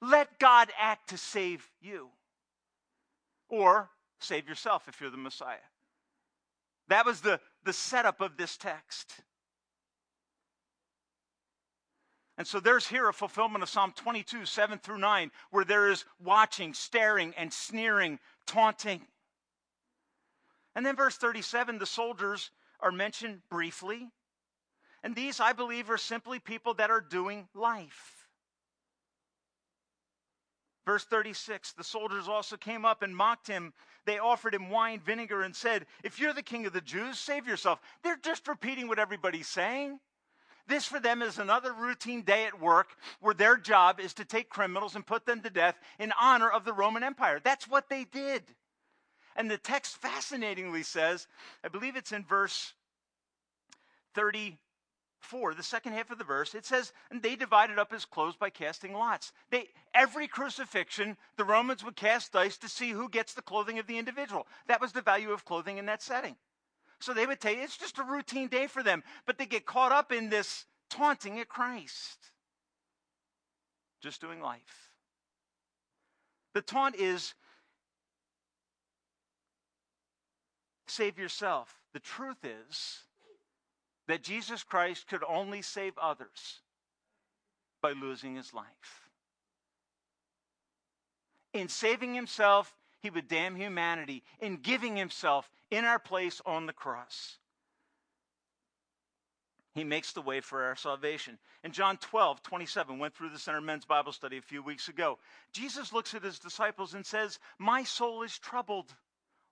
let 0.02 0.38
God 0.40 0.70
act 0.78 1.10
to 1.10 1.16
save 1.16 1.70
you. 1.80 2.08
Or 3.48 3.90
save 4.18 4.48
yourself 4.48 4.88
if 4.88 5.00
you're 5.00 5.10
the 5.10 5.16
Messiah. 5.16 5.56
That 6.88 7.06
was 7.06 7.20
the, 7.20 7.38
the 7.64 7.72
setup 7.72 8.20
of 8.20 8.36
this 8.36 8.56
text. 8.56 9.14
And 12.40 12.46
so 12.46 12.58
there's 12.58 12.86
here 12.86 13.06
a 13.06 13.12
fulfillment 13.12 13.62
of 13.62 13.68
Psalm 13.68 13.92
22, 13.94 14.46
7 14.46 14.78
through 14.78 14.96
9, 14.96 15.30
where 15.50 15.62
there 15.66 15.90
is 15.90 16.06
watching, 16.24 16.72
staring, 16.72 17.34
and 17.36 17.52
sneering, 17.52 18.18
taunting. 18.46 19.02
And 20.74 20.86
then, 20.86 20.96
verse 20.96 21.18
37, 21.18 21.78
the 21.78 21.84
soldiers 21.84 22.50
are 22.80 22.92
mentioned 22.92 23.42
briefly. 23.50 24.08
And 25.02 25.14
these, 25.14 25.38
I 25.38 25.52
believe, 25.52 25.90
are 25.90 25.98
simply 25.98 26.38
people 26.38 26.72
that 26.72 26.90
are 26.90 27.02
doing 27.02 27.46
life. 27.54 28.26
Verse 30.86 31.04
36 31.04 31.74
the 31.74 31.84
soldiers 31.84 32.26
also 32.26 32.56
came 32.56 32.86
up 32.86 33.02
and 33.02 33.14
mocked 33.14 33.48
him. 33.48 33.74
They 34.06 34.18
offered 34.18 34.54
him 34.54 34.70
wine, 34.70 35.00
vinegar, 35.00 35.42
and 35.42 35.54
said, 35.54 35.84
If 36.02 36.18
you're 36.18 36.32
the 36.32 36.42
king 36.42 36.64
of 36.64 36.72
the 36.72 36.80
Jews, 36.80 37.18
save 37.18 37.46
yourself. 37.46 37.82
They're 38.02 38.16
just 38.16 38.48
repeating 38.48 38.88
what 38.88 38.98
everybody's 38.98 39.46
saying. 39.46 40.00
This 40.70 40.86
for 40.86 41.00
them 41.00 41.20
is 41.20 41.38
another 41.38 41.72
routine 41.72 42.22
day 42.22 42.46
at 42.46 42.60
work 42.60 42.90
where 43.18 43.34
their 43.34 43.56
job 43.56 43.98
is 43.98 44.14
to 44.14 44.24
take 44.24 44.48
criminals 44.48 44.94
and 44.94 45.04
put 45.04 45.26
them 45.26 45.40
to 45.40 45.50
death 45.50 45.76
in 45.98 46.12
honor 46.18 46.48
of 46.48 46.64
the 46.64 46.72
Roman 46.72 47.02
Empire. 47.02 47.40
That's 47.42 47.66
what 47.66 47.88
they 47.88 48.04
did. 48.04 48.44
And 49.34 49.50
the 49.50 49.58
text 49.58 49.96
fascinatingly 49.96 50.84
says, 50.84 51.26
I 51.64 51.68
believe 51.68 51.96
it's 51.96 52.12
in 52.12 52.24
verse 52.24 52.72
34, 54.14 55.54
the 55.54 55.62
second 55.64 55.94
half 55.94 56.12
of 56.12 56.18
the 56.18 56.24
verse, 56.24 56.54
it 56.54 56.64
says, 56.64 56.92
and 57.10 57.20
they 57.20 57.34
divided 57.34 57.80
up 57.80 57.92
his 57.92 58.04
clothes 58.04 58.36
by 58.36 58.50
casting 58.50 58.92
lots. 58.92 59.32
They, 59.50 59.66
every 59.92 60.28
crucifixion, 60.28 61.16
the 61.36 61.44
Romans 61.44 61.84
would 61.84 61.96
cast 61.96 62.30
dice 62.30 62.56
to 62.58 62.68
see 62.68 62.90
who 62.90 63.08
gets 63.08 63.34
the 63.34 63.42
clothing 63.42 63.80
of 63.80 63.88
the 63.88 63.98
individual. 63.98 64.46
That 64.68 64.80
was 64.80 64.92
the 64.92 65.02
value 65.02 65.32
of 65.32 65.44
clothing 65.44 65.78
in 65.78 65.86
that 65.86 66.00
setting. 66.00 66.36
So 67.00 67.14
they 67.14 67.26
would 67.26 67.40
tell 67.40 67.52
you 67.52 67.62
it's 67.62 67.78
just 67.78 67.98
a 67.98 68.02
routine 68.04 68.48
day 68.48 68.66
for 68.66 68.82
them, 68.82 69.02
but 69.26 69.38
they 69.38 69.46
get 69.46 69.66
caught 69.66 69.92
up 69.92 70.12
in 70.12 70.28
this 70.28 70.66
taunting 70.90 71.40
at 71.40 71.48
Christ. 71.48 72.18
Just 74.02 74.20
doing 74.20 74.40
life. 74.40 74.90
The 76.54 76.62
taunt 76.62 76.96
is 76.96 77.34
save 80.86 81.18
yourself. 81.18 81.74
The 81.92 82.00
truth 82.00 82.44
is 82.44 83.00
that 84.08 84.22
Jesus 84.22 84.62
Christ 84.62 85.06
could 85.06 85.22
only 85.26 85.62
save 85.62 85.96
others 85.98 86.60
by 87.80 87.92
losing 87.92 88.34
his 88.34 88.52
life. 88.52 89.08
In 91.54 91.68
saving 91.68 92.14
himself, 92.14 92.74
he 93.00 93.10
would 93.10 93.28
damn 93.28 93.56
humanity. 93.56 94.22
In 94.40 94.56
giving 94.56 94.96
himself 94.96 95.50
in 95.70 95.84
our 95.84 95.98
place 95.98 96.40
on 96.46 96.66
the 96.66 96.72
cross, 96.72 97.38
he 99.74 99.84
makes 99.84 100.12
the 100.12 100.22
way 100.22 100.40
for 100.40 100.64
our 100.64 100.74
salvation. 100.74 101.38
In 101.62 101.72
John 101.72 101.96
12, 101.98 102.42
27, 102.42 102.98
went 102.98 103.14
through 103.14 103.28
in 103.28 103.54
our 103.54 103.60
men's 103.60 103.84
Bible 103.84 104.12
study 104.12 104.36
a 104.36 104.42
few 104.42 104.62
weeks 104.62 104.88
ago. 104.88 105.18
Jesus 105.52 105.92
looks 105.92 106.14
at 106.14 106.24
his 106.24 106.38
disciples 106.38 106.94
and 106.94 107.06
says, 107.06 107.38
My 107.58 107.84
soul 107.84 108.22
is 108.22 108.36
troubled. 108.38 108.94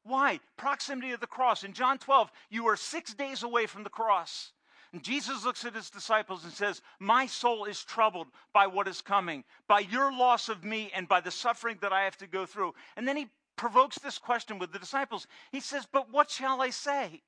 Why? 0.02 0.40
Proximity 0.56 1.12
of 1.12 1.20
the 1.20 1.26
cross. 1.26 1.62
In 1.62 1.72
John 1.72 1.98
12, 1.98 2.32
you 2.50 2.66
are 2.66 2.76
six 2.76 3.14
days 3.14 3.42
away 3.42 3.66
from 3.66 3.84
the 3.84 3.90
cross. 3.90 4.52
And 4.92 5.02
Jesus 5.02 5.44
looks 5.44 5.64
at 5.64 5.74
his 5.74 5.90
disciples 5.90 6.44
and 6.44 6.52
says, 6.52 6.80
My 6.98 7.26
soul 7.26 7.66
is 7.66 7.84
troubled 7.84 8.28
by 8.52 8.66
what 8.66 8.88
is 8.88 9.02
coming, 9.02 9.44
by 9.68 9.80
your 9.80 10.10
loss 10.10 10.48
of 10.48 10.64
me, 10.64 10.90
and 10.94 11.06
by 11.06 11.20
the 11.20 11.30
suffering 11.30 11.76
that 11.82 11.92
I 11.92 12.04
have 12.04 12.16
to 12.18 12.26
go 12.26 12.46
through. 12.46 12.74
And 12.96 13.06
then 13.06 13.16
he 13.16 13.28
provokes 13.58 13.98
this 13.98 14.18
question 14.18 14.58
with 14.58 14.72
the 14.72 14.78
disciples. 14.78 15.26
He 15.52 15.60
says, 15.60 15.86
But 15.90 16.10
what 16.10 16.30
shall 16.30 16.62
I 16.62 16.70
say? 16.70 17.22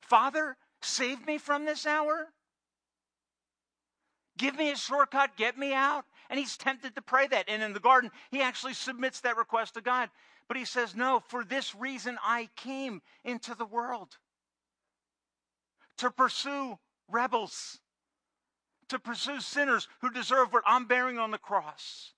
Father, 0.00 0.56
save 0.82 1.26
me 1.26 1.38
from 1.38 1.64
this 1.64 1.86
hour? 1.86 2.28
Give 4.38 4.56
me 4.56 4.70
a 4.70 4.76
shortcut, 4.76 5.36
get 5.36 5.58
me 5.58 5.72
out. 5.72 6.04
And 6.30 6.38
he's 6.38 6.56
tempted 6.56 6.94
to 6.94 7.02
pray 7.02 7.26
that. 7.26 7.48
And 7.48 7.62
in 7.62 7.72
the 7.72 7.80
garden, 7.80 8.10
he 8.30 8.40
actually 8.40 8.74
submits 8.74 9.20
that 9.20 9.36
request 9.36 9.74
to 9.74 9.80
God. 9.80 10.08
But 10.48 10.56
he 10.56 10.64
says, 10.64 10.94
No, 10.94 11.20
for 11.28 11.44
this 11.44 11.74
reason 11.74 12.18
I 12.22 12.48
came 12.56 13.02
into 13.24 13.54
the 13.54 13.66
world 13.66 14.18
to 15.98 16.10
pursue 16.10 16.78
rebels, 17.08 17.80
to 18.88 18.98
pursue 18.98 19.40
sinners 19.40 19.88
who 20.00 20.10
deserve 20.10 20.52
what 20.52 20.64
I'm 20.66 20.86
bearing 20.86 21.18
on 21.18 21.30
the 21.30 21.38
cross. 21.38 22.12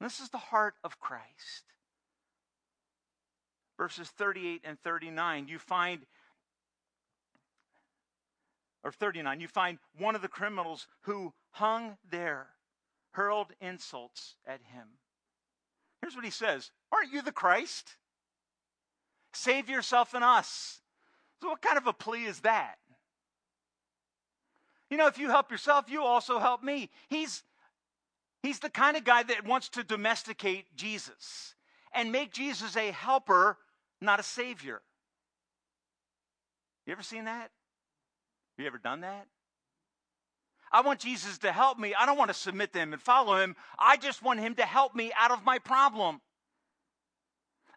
This 0.00 0.20
is 0.20 0.28
the 0.28 0.38
heart 0.38 0.74
of 0.84 1.00
Christ. 1.00 1.64
Verses 3.78 4.08
38 4.08 4.62
and 4.64 4.78
39, 4.80 5.48
you 5.48 5.58
find, 5.58 6.00
or 8.84 8.92
39, 8.92 9.40
you 9.40 9.48
find 9.48 9.78
one 9.96 10.14
of 10.14 10.22
the 10.22 10.28
criminals 10.28 10.88
who 11.02 11.32
hung 11.52 11.96
there, 12.10 12.48
hurled 13.12 13.52
insults 13.60 14.34
at 14.46 14.60
him. 14.72 14.88
Here's 16.02 16.14
what 16.14 16.24
he 16.24 16.30
says 16.30 16.70
Aren't 16.92 17.12
you 17.12 17.22
the 17.22 17.32
Christ? 17.32 17.94
Save 19.32 19.68
yourself 19.68 20.14
and 20.14 20.24
us. 20.24 20.80
So, 21.40 21.50
what 21.50 21.62
kind 21.62 21.78
of 21.78 21.86
a 21.86 21.92
plea 21.92 22.24
is 22.24 22.40
that? 22.40 22.76
You 24.90 24.96
know, 24.96 25.06
if 25.06 25.18
you 25.18 25.28
help 25.28 25.50
yourself, 25.50 25.86
you 25.88 26.02
also 26.02 26.38
help 26.38 26.62
me. 26.62 26.90
He's, 27.08 27.42
he's 28.42 28.58
the 28.58 28.70
kind 28.70 28.96
of 28.96 29.04
guy 29.04 29.22
that 29.22 29.46
wants 29.46 29.68
to 29.70 29.84
domesticate 29.84 30.74
Jesus 30.76 31.54
and 31.92 32.10
make 32.10 32.32
Jesus 32.32 32.76
a 32.76 32.90
helper, 32.90 33.58
not 34.00 34.20
a 34.20 34.22
savior. 34.22 34.80
You 36.86 36.92
ever 36.92 37.02
seen 37.02 37.24
that? 37.24 37.50
Have 38.56 38.64
you 38.64 38.66
ever 38.66 38.78
done 38.78 39.02
that? 39.02 39.26
I 40.70 40.82
want 40.82 41.00
Jesus 41.00 41.38
to 41.38 41.52
help 41.52 41.78
me. 41.78 41.94
I 41.98 42.06
don't 42.06 42.18
want 42.18 42.28
to 42.28 42.34
submit 42.34 42.72
to 42.74 42.78
him 42.78 42.92
and 42.92 43.00
follow 43.00 43.36
him. 43.36 43.56
I 43.78 43.96
just 43.96 44.22
want 44.22 44.40
him 44.40 44.54
to 44.56 44.62
help 44.62 44.94
me 44.94 45.12
out 45.16 45.30
of 45.30 45.44
my 45.44 45.58
problem. 45.58 46.20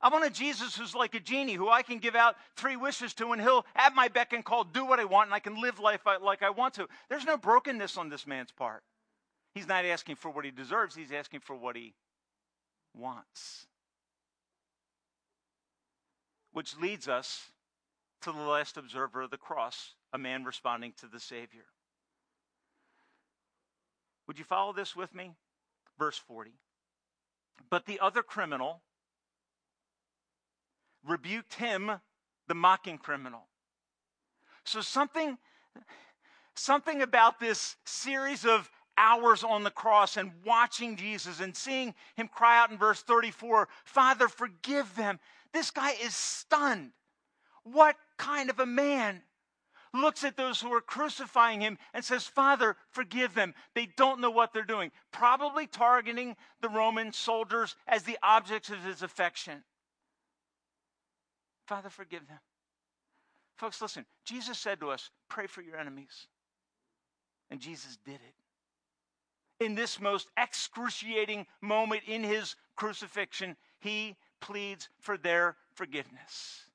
I 0.01 0.09
want 0.09 0.25
a 0.25 0.29
Jesus 0.29 0.75
who's 0.75 0.95
like 0.95 1.13
a 1.13 1.19
genie 1.19 1.53
who 1.53 1.69
I 1.69 1.83
can 1.83 1.99
give 1.99 2.15
out 2.15 2.35
three 2.55 2.75
wishes 2.75 3.13
to, 3.15 3.31
and 3.31 3.41
he'll, 3.41 3.65
at 3.75 3.93
my 3.93 4.07
beck 4.07 4.33
and 4.33 4.43
call, 4.43 4.63
do 4.63 4.83
what 4.83 5.00
I 5.00 5.05
want, 5.05 5.27
and 5.27 5.33
I 5.33 5.39
can 5.39 5.61
live 5.61 5.79
life 5.79 6.01
like 6.22 6.41
I 6.41 6.50
want 6.50 6.74
to. 6.75 6.87
There's 7.09 7.25
no 7.25 7.37
brokenness 7.37 7.98
on 7.98 8.09
this 8.09 8.25
man's 8.25 8.51
part. 8.51 8.83
He's 9.53 9.67
not 9.67 9.85
asking 9.85 10.15
for 10.15 10.31
what 10.31 10.46
he 10.46 10.51
deserves, 10.51 10.96
he's 10.96 11.11
asking 11.11 11.41
for 11.41 11.55
what 11.55 11.75
he 11.75 11.93
wants. 12.96 13.67
Which 16.53 16.77
leads 16.77 17.07
us 17.07 17.50
to 18.22 18.31
the 18.31 18.42
last 18.42 18.77
observer 18.77 19.22
of 19.22 19.31
the 19.31 19.37
cross, 19.37 19.94
a 20.14 20.18
man 20.18 20.44
responding 20.44 20.94
to 20.98 21.07
the 21.07 21.20
Savior. 21.20 21.66
Would 24.27 24.37
you 24.37 24.46
follow 24.46 24.74
this 24.74 24.96
with 24.96 25.14
me? 25.16 25.31
Verse 25.98 26.18
40. 26.18 26.51
But 27.70 27.85
the 27.85 28.00
other 28.00 28.22
criminal, 28.22 28.81
rebuked 31.07 31.55
him, 31.55 31.92
the 32.48 32.55
mocking 32.55 32.98
criminal. 32.98 33.48
So 34.64 34.81
something 34.81 35.37
something 36.53 37.01
about 37.01 37.40
this 37.40 37.77
series 37.85 38.46
of 38.46 38.70
hours 38.98 39.44
on 39.44 39.64
the 39.64 39.72
cross 39.72 40.18
and 40.18 40.31
watching 40.46 40.96
Jesus 40.96 41.40
and 41.40 41.55
seeing 41.55 41.96
him 42.16 42.27
cry 42.27 42.59
out 42.59 42.72
in 42.72 42.77
verse 42.77 43.01
34, 43.01 43.68
Father, 43.83 44.27
forgive 44.27 44.96
them. 44.96 45.20
This 45.53 45.72
guy 45.72 45.92
is 46.03 46.16
stunned. 46.16 46.92
What 47.64 47.96
kind 48.18 48.50
of 48.50 48.59
a 48.59 48.66
man 48.66 49.22
looks 49.94 50.24
at 50.24 50.37
those 50.37 50.61
who 50.61 50.72
are 50.74 50.81
crucifying 50.81 51.61
him 51.61 51.77
and 51.94 52.03
says, 52.03 52.25
Father, 52.25 52.77
forgive 52.90 53.33
them. 53.33 53.53
They 53.75 53.87
don't 53.98 54.22
know 54.22 54.31
what 54.31 54.53
they're 54.53 54.64
doing. 54.64 54.92
Probably 55.11 55.68
targeting 55.68 56.35
the 56.61 56.70
Roman 56.70 57.11
soldiers 57.11 57.75
as 57.87 58.03
the 58.03 58.18
objects 58.24 58.70
of 58.70 58.83
his 58.83 59.01
affection. 59.01 59.64
Father, 61.68 61.90
forgive 61.90 62.27
them. 62.27 62.40
Folks, 63.57 63.81
listen, 63.81 64.05
Jesus 64.25 64.57
said 64.57 64.79
to 64.79 64.90
us, 64.90 65.09
pray 65.29 65.48
for 65.48 65.61
your 65.61 65.77
enemies. 65.77 66.27
And 67.50 67.59
Jesus 67.59 67.98
did 68.05 68.16
it. 68.16 69.64
In 69.64 69.75
this 69.75 70.00
most 70.00 70.29
excruciating 70.37 71.46
moment 71.61 72.01
in 72.07 72.24
his 72.24 72.55
crucifixion, 72.75 73.55
he 73.79 74.16
pleads 74.41 74.89
for 74.99 75.17
their 75.17 75.55
forgiveness. 75.73 76.65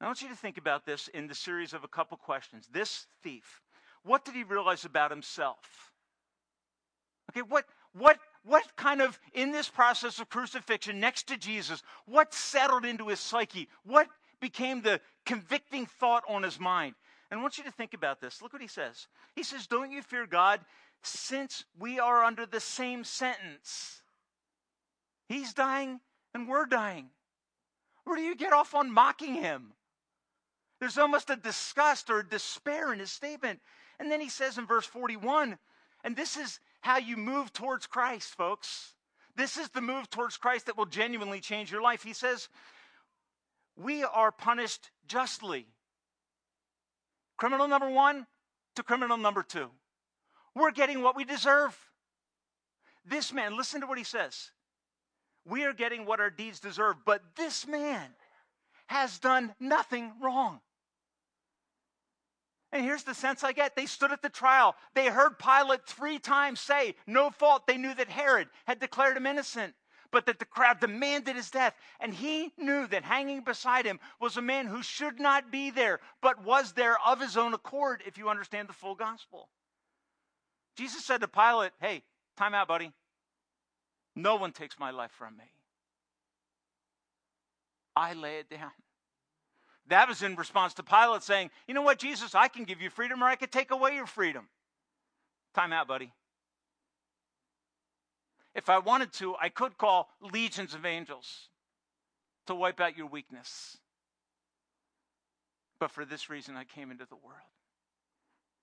I 0.00 0.06
want 0.06 0.20
you 0.20 0.28
to 0.28 0.34
think 0.34 0.58
about 0.58 0.84
this 0.84 1.08
in 1.08 1.26
the 1.26 1.34
series 1.34 1.72
of 1.72 1.84
a 1.84 1.88
couple 1.88 2.16
questions. 2.16 2.68
This 2.70 3.06
thief, 3.22 3.62
what 4.02 4.24
did 4.24 4.34
he 4.34 4.42
realize 4.42 4.84
about 4.84 5.10
himself? 5.10 5.92
Okay, 7.30 7.42
what, 7.42 7.64
what 7.92 8.18
what 8.46 8.64
kind 8.76 9.02
of, 9.02 9.18
in 9.34 9.50
this 9.50 9.68
process 9.68 10.20
of 10.20 10.28
crucifixion 10.28 11.00
next 11.00 11.24
to 11.28 11.36
Jesus, 11.36 11.82
what 12.06 12.32
settled 12.32 12.84
into 12.84 13.08
his 13.08 13.18
psyche? 13.18 13.68
What 13.84 14.06
became 14.40 14.82
the 14.82 15.00
convicting 15.24 15.86
thought 15.86 16.22
on 16.28 16.44
his 16.44 16.60
mind? 16.60 16.94
And 17.30 17.40
I 17.40 17.42
want 17.42 17.58
you 17.58 17.64
to 17.64 17.72
think 17.72 17.92
about 17.92 18.20
this. 18.20 18.40
Look 18.40 18.52
what 18.52 18.62
he 18.62 18.68
says. 18.68 19.08
He 19.34 19.42
says, 19.42 19.66
Don't 19.66 19.90
you 19.90 20.00
fear 20.00 20.26
God 20.26 20.60
since 21.02 21.64
we 21.76 21.98
are 21.98 22.22
under 22.22 22.46
the 22.46 22.60
same 22.60 23.02
sentence? 23.02 24.02
He's 25.28 25.52
dying 25.52 26.00
and 26.34 26.48
we're 26.48 26.66
dying. 26.66 27.10
Where 28.04 28.16
do 28.16 28.22
you 28.22 28.36
get 28.36 28.52
off 28.52 28.74
on 28.74 28.92
mocking 28.92 29.34
him? 29.34 29.72
There's 30.80 30.98
almost 30.98 31.30
a 31.30 31.36
disgust 31.36 32.10
or 32.10 32.20
a 32.20 32.28
despair 32.28 32.92
in 32.92 32.98
his 32.98 33.10
statement. 33.10 33.60
And 33.98 34.10
then 34.10 34.20
he 34.20 34.28
says 34.28 34.58
in 34.58 34.66
verse 34.66 34.86
41, 34.86 35.58
and 36.04 36.14
this 36.14 36.36
is 36.36 36.60
how 36.82 36.98
you 36.98 37.16
move 37.16 37.52
towards 37.52 37.86
Christ, 37.86 38.34
folks. 38.36 38.94
This 39.34 39.56
is 39.56 39.68
the 39.70 39.80
move 39.80 40.08
towards 40.08 40.36
Christ 40.36 40.66
that 40.66 40.76
will 40.76 40.86
genuinely 40.86 41.40
change 41.40 41.72
your 41.72 41.82
life. 41.82 42.02
He 42.02 42.12
says, 42.12 42.48
We 43.76 44.04
are 44.04 44.30
punished 44.30 44.90
justly. 45.06 45.66
Criminal 47.36 47.68
number 47.68 47.90
one 47.90 48.26
to 48.76 48.82
criminal 48.82 49.16
number 49.16 49.42
two. 49.42 49.70
We're 50.54 50.70
getting 50.70 51.02
what 51.02 51.16
we 51.16 51.24
deserve. 51.24 51.76
This 53.04 53.32
man, 53.32 53.56
listen 53.56 53.80
to 53.82 53.86
what 53.86 53.98
he 53.98 54.04
says. 54.04 54.52
We 55.48 55.64
are 55.64 55.72
getting 55.72 56.04
what 56.04 56.20
our 56.20 56.30
deeds 56.30 56.60
deserve, 56.60 56.96
but 57.04 57.22
this 57.36 57.66
man 57.66 58.10
has 58.86 59.18
done 59.18 59.54
nothing 59.60 60.12
wrong. 60.20 60.60
And 62.72 62.84
here's 62.84 63.04
the 63.04 63.14
sense 63.14 63.44
I 63.44 63.52
get 63.52 63.76
they 63.76 63.86
stood 63.86 64.12
at 64.12 64.22
the 64.22 64.28
trial. 64.28 64.74
They 64.94 65.06
heard 65.06 65.38
Pilate 65.38 65.86
three 65.86 66.18
times 66.18 66.60
say, 66.60 66.96
no 67.06 67.30
fault. 67.30 67.66
They 67.66 67.76
knew 67.76 67.94
that 67.94 68.08
Herod 68.08 68.48
had 68.66 68.80
declared 68.80 69.16
him 69.16 69.26
innocent, 69.26 69.74
but 70.10 70.26
that 70.26 70.40
the 70.40 70.44
crowd 70.44 70.80
demanded 70.80 71.36
his 71.36 71.50
death. 71.50 71.74
And 72.00 72.12
he 72.12 72.52
knew 72.58 72.86
that 72.88 73.04
hanging 73.04 73.42
beside 73.42 73.86
him 73.86 74.00
was 74.20 74.36
a 74.36 74.42
man 74.42 74.66
who 74.66 74.82
should 74.82 75.20
not 75.20 75.52
be 75.52 75.70
there, 75.70 76.00
but 76.20 76.44
was 76.44 76.72
there 76.72 76.96
of 77.06 77.20
his 77.20 77.36
own 77.36 77.54
accord, 77.54 78.02
if 78.04 78.18
you 78.18 78.28
understand 78.28 78.68
the 78.68 78.74
full 78.74 78.96
gospel. 78.96 79.48
Jesus 80.76 81.04
said 81.04 81.20
to 81.20 81.28
Pilate, 81.28 81.72
Hey, 81.80 82.02
time 82.36 82.52
out, 82.52 82.68
buddy. 82.68 82.92
No 84.16 84.36
one 84.36 84.52
takes 84.52 84.78
my 84.78 84.90
life 84.90 85.12
from 85.12 85.36
me. 85.36 85.44
I 87.94 88.14
lay 88.14 88.38
it 88.38 88.48
down. 88.48 88.72
That 89.88 90.08
was 90.08 90.22
in 90.22 90.34
response 90.34 90.74
to 90.74 90.82
Pilate 90.82 91.22
saying, 91.22 91.50
You 91.68 91.74
know 91.74 91.82
what, 91.82 91.98
Jesus, 91.98 92.34
I 92.34 92.48
can 92.48 92.64
give 92.64 92.80
you 92.80 92.90
freedom 92.90 93.22
or 93.22 93.26
I 93.26 93.36
could 93.36 93.52
take 93.52 93.70
away 93.70 93.94
your 93.94 94.06
freedom. 94.06 94.48
Time 95.54 95.72
out, 95.72 95.86
buddy. 95.86 96.12
If 98.54 98.70
I 98.70 98.78
wanted 98.78 99.12
to, 99.14 99.36
I 99.40 99.50
could 99.50 99.76
call 99.76 100.08
legions 100.20 100.74
of 100.74 100.86
angels 100.86 101.48
to 102.46 102.54
wipe 102.54 102.80
out 102.80 102.96
your 102.96 103.06
weakness. 103.06 103.76
But 105.78 105.90
for 105.90 106.06
this 106.06 106.30
reason, 106.30 106.56
I 106.56 106.64
came 106.64 106.90
into 106.90 107.04
the 107.04 107.16
world. 107.16 107.38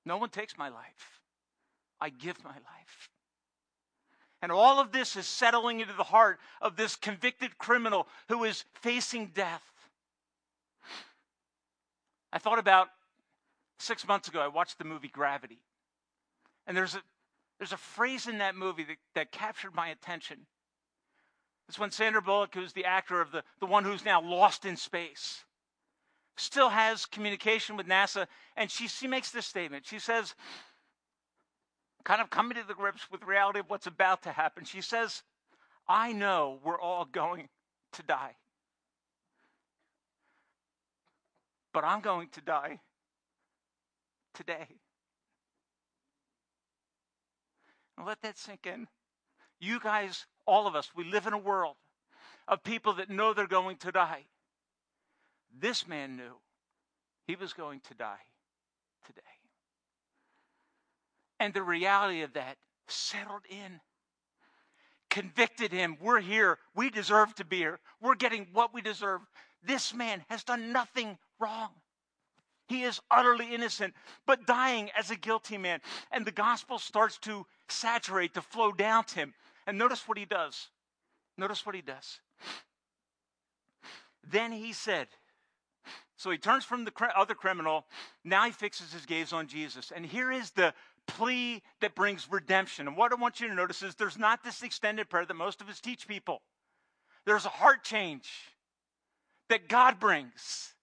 No 0.03 0.17
one 0.17 0.29
takes 0.29 0.57
my 0.57 0.69
life, 0.69 1.21
I 2.01 2.09
give 2.09 2.43
my 2.43 2.55
life. 2.55 3.12
And 4.43 4.51
all 4.51 4.81
of 4.81 4.91
this 4.91 5.15
is 5.15 5.25
settling 5.25 5.79
into 5.79 5.93
the 5.93 6.03
heart 6.03 6.37
of 6.61 6.75
this 6.75 6.97
convicted 6.97 7.57
criminal 7.57 8.09
who 8.27 8.43
is 8.43 8.65
facing 8.73 9.27
death. 9.27 9.63
I 12.33 12.39
thought 12.39 12.59
about 12.59 12.89
six 13.79 14.05
months 14.05 14.27
ago, 14.27 14.41
I 14.41 14.49
watched 14.49 14.79
the 14.79 14.83
movie 14.83 15.07
Gravity. 15.07 15.59
And 16.67 16.75
there's 16.75 16.93
a, 16.93 17.01
there's 17.57 17.71
a 17.71 17.77
phrase 17.77 18.27
in 18.27 18.39
that 18.39 18.53
movie 18.53 18.83
that, 18.83 18.97
that 19.15 19.31
captured 19.31 19.73
my 19.73 19.87
attention. 19.87 20.39
It's 21.69 21.79
when 21.79 21.91
Sandra 21.91 22.21
Bullock, 22.21 22.53
who's 22.53 22.73
the 22.73 22.83
actor 22.83 23.21
of 23.21 23.31
the, 23.31 23.45
the 23.61 23.65
one 23.65 23.85
who's 23.85 24.03
now 24.03 24.21
lost 24.21 24.65
in 24.65 24.75
space, 24.75 25.45
still 26.35 26.67
has 26.67 27.05
communication 27.05 27.77
with 27.77 27.87
NASA, 27.87 28.27
and 28.57 28.69
she, 28.69 28.89
she 28.89 29.07
makes 29.07 29.31
this 29.31 29.45
statement. 29.45 29.85
She 29.85 29.99
says, 29.99 30.35
kind 32.03 32.21
of 32.21 32.29
coming 32.29 32.57
to 32.57 32.67
the 32.67 32.73
grips 32.73 33.09
with 33.11 33.23
reality 33.23 33.59
of 33.59 33.69
what's 33.69 33.87
about 33.87 34.23
to 34.23 34.31
happen. 34.31 34.65
She 34.65 34.81
says, 34.81 35.23
I 35.87 36.13
know 36.13 36.59
we're 36.63 36.79
all 36.79 37.05
going 37.05 37.49
to 37.93 38.03
die. 38.03 38.35
But 41.73 41.83
I'm 41.83 42.01
going 42.01 42.29
to 42.33 42.41
die 42.41 42.79
today. 44.33 44.67
Now 47.97 48.05
let 48.05 48.21
that 48.21 48.37
sink 48.37 48.65
in. 48.65 48.87
You 49.59 49.79
guys, 49.79 50.25
all 50.45 50.67
of 50.67 50.75
us, 50.75 50.91
we 50.95 51.03
live 51.03 51.25
in 51.25 51.33
a 51.33 51.37
world 51.37 51.75
of 52.47 52.63
people 52.63 52.93
that 52.93 53.09
know 53.09 53.33
they're 53.33 53.47
going 53.47 53.77
to 53.77 53.91
die. 53.91 54.25
This 55.57 55.87
man 55.87 56.17
knew 56.17 56.33
he 57.27 57.35
was 57.35 57.53
going 57.53 57.79
to 57.87 57.93
die 57.93 58.25
today. 59.05 59.21
And 61.43 61.53
the 61.53 61.61
reality 61.61 62.21
of 62.21 62.31
that 62.35 62.55
settled 62.87 63.41
in, 63.49 63.81
convicted 65.09 65.73
him. 65.73 65.97
We're 65.99 66.21
here. 66.21 66.57
We 66.73 66.89
deserve 66.89 67.35
to 67.35 67.43
be 67.43 67.57
here. 67.57 67.81
We're 68.01 68.15
getting 68.15 68.47
what 68.53 68.73
we 68.73 68.79
deserve. 68.79 69.19
This 69.61 69.93
man 69.93 70.23
has 70.29 70.45
done 70.45 70.71
nothing 70.71 71.17
wrong. 71.41 71.71
He 72.69 72.83
is 72.83 73.01
utterly 73.11 73.53
innocent, 73.53 73.93
but 74.25 74.47
dying 74.47 74.89
as 74.97 75.11
a 75.11 75.17
guilty 75.17 75.57
man. 75.57 75.81
And 76.13 76.25
the 76.25 76.31
gospel 76.31 76.79
starts 76.79 77.17
to 77.23 77.45
saturate, 77.67 78.33
to 78.35 78.41
flow 78.41 78.71
down 78.71 79.03
to 79.07 79.15
him. 79.15 79.33
And 79.67 79.77
notice 79.77 80.07
what 80.07 80.17
he 80.17 80.23
does. 80.23 80.69
Notice 81.37 81.65
what 81.65 81.75
he 81.75 81.81
does. 81.81 82.21
Then 84.25 84.53
he 84.53 84.71
said, 84.71 85.09
so 86.15 86.31
he 86.31 86.37
turns 86.37 86.63
from 86.63 86.85
the 86.85 86.93
other 87.17 87.35
criminal. 87.35 87.85
Now 88.23 88.45
he 88.45 88.51
fixes 88.51 88.93
his 88.93 89.05
gaze 89.05 89.33
on 89.33 89.47
Jesus. 89.47 89.91
And 89.93 90.05
here 90.05 90.31
is 90.31 90.51
the 90.51 90.73
plea 91.07 91.61
that 91.81 91.95
brings 91.95 92.27
redemption. 92.29 92.87
And 92.87 92.97
what 92.97 93.11
I 93.11 93.15
want 93.15 93.39
you 93.39 93.47
to 93.47 93.53
notice 93.53 93.81
is 93.81 93.95
there's 93.95 94.17
not 94.17 94.43
this 94.43 94.63
extended 94.63 95.09
prayer 95.09 95.25
that 95.25 95.33
most 95.33 95.61
of 95.61 95.69
us 95.69 95.79
teach 95.79 96.07
people. 96.07 96.41
There's 97.25 97.45
a 97.45 97.49
heart 97.49 97.83
change 97.83 98.29
that 99.49 99.67
God 99.67 99.99
brings. 99.99 100.73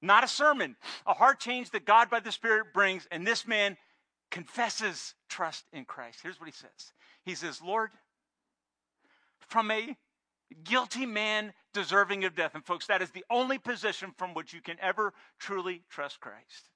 Not 0.00 0.24
a 0.24 0.28
sermon, 0.28 0.76
a 1.06 1.14
heart 1.14 1.40
change 1.40 1.70
that 1.70 1.86
God 1.86 2.10
by 2.10 2.20
the 2.20 2.32
Spirit 2.32 2.74
brings. 2.74 3.08
And 3.10 3.26
this 3.26 3.46
man 3.46 3.76
confesses 4.30 5.14
trust 5.28 5.64
in 5.72 5.84
Christ. 5.84 6.18
Here's 6.22 6.38
what 6.38 6.48
he 6.48 6.52
says 6.52 6.92
He 7.24 7.34
says, 7.34 7.62
Lord, 7.62 7.90
from 9.48 9.70
a 9.70 9.96
guilty 10.62 11.06
man 11.06 11.52
deserving 11.72 12.24
of 12.24 12.34
death. 12.34 12.54
And, 12.54 12.64
folks, 12.64 12.86
that 12.86 13.02
is 13.02 13.10
the 13.10 13.24
only 13.30 13.58
position 13.58 14.12
from 14.16 14.34
which 14.34 14.52
you 14.52 14.60
can 14.60 14.76
ever 14.80 15.12
truly 15.38 15.82
trust 15.88 16.20
Christ. 16.20 16.70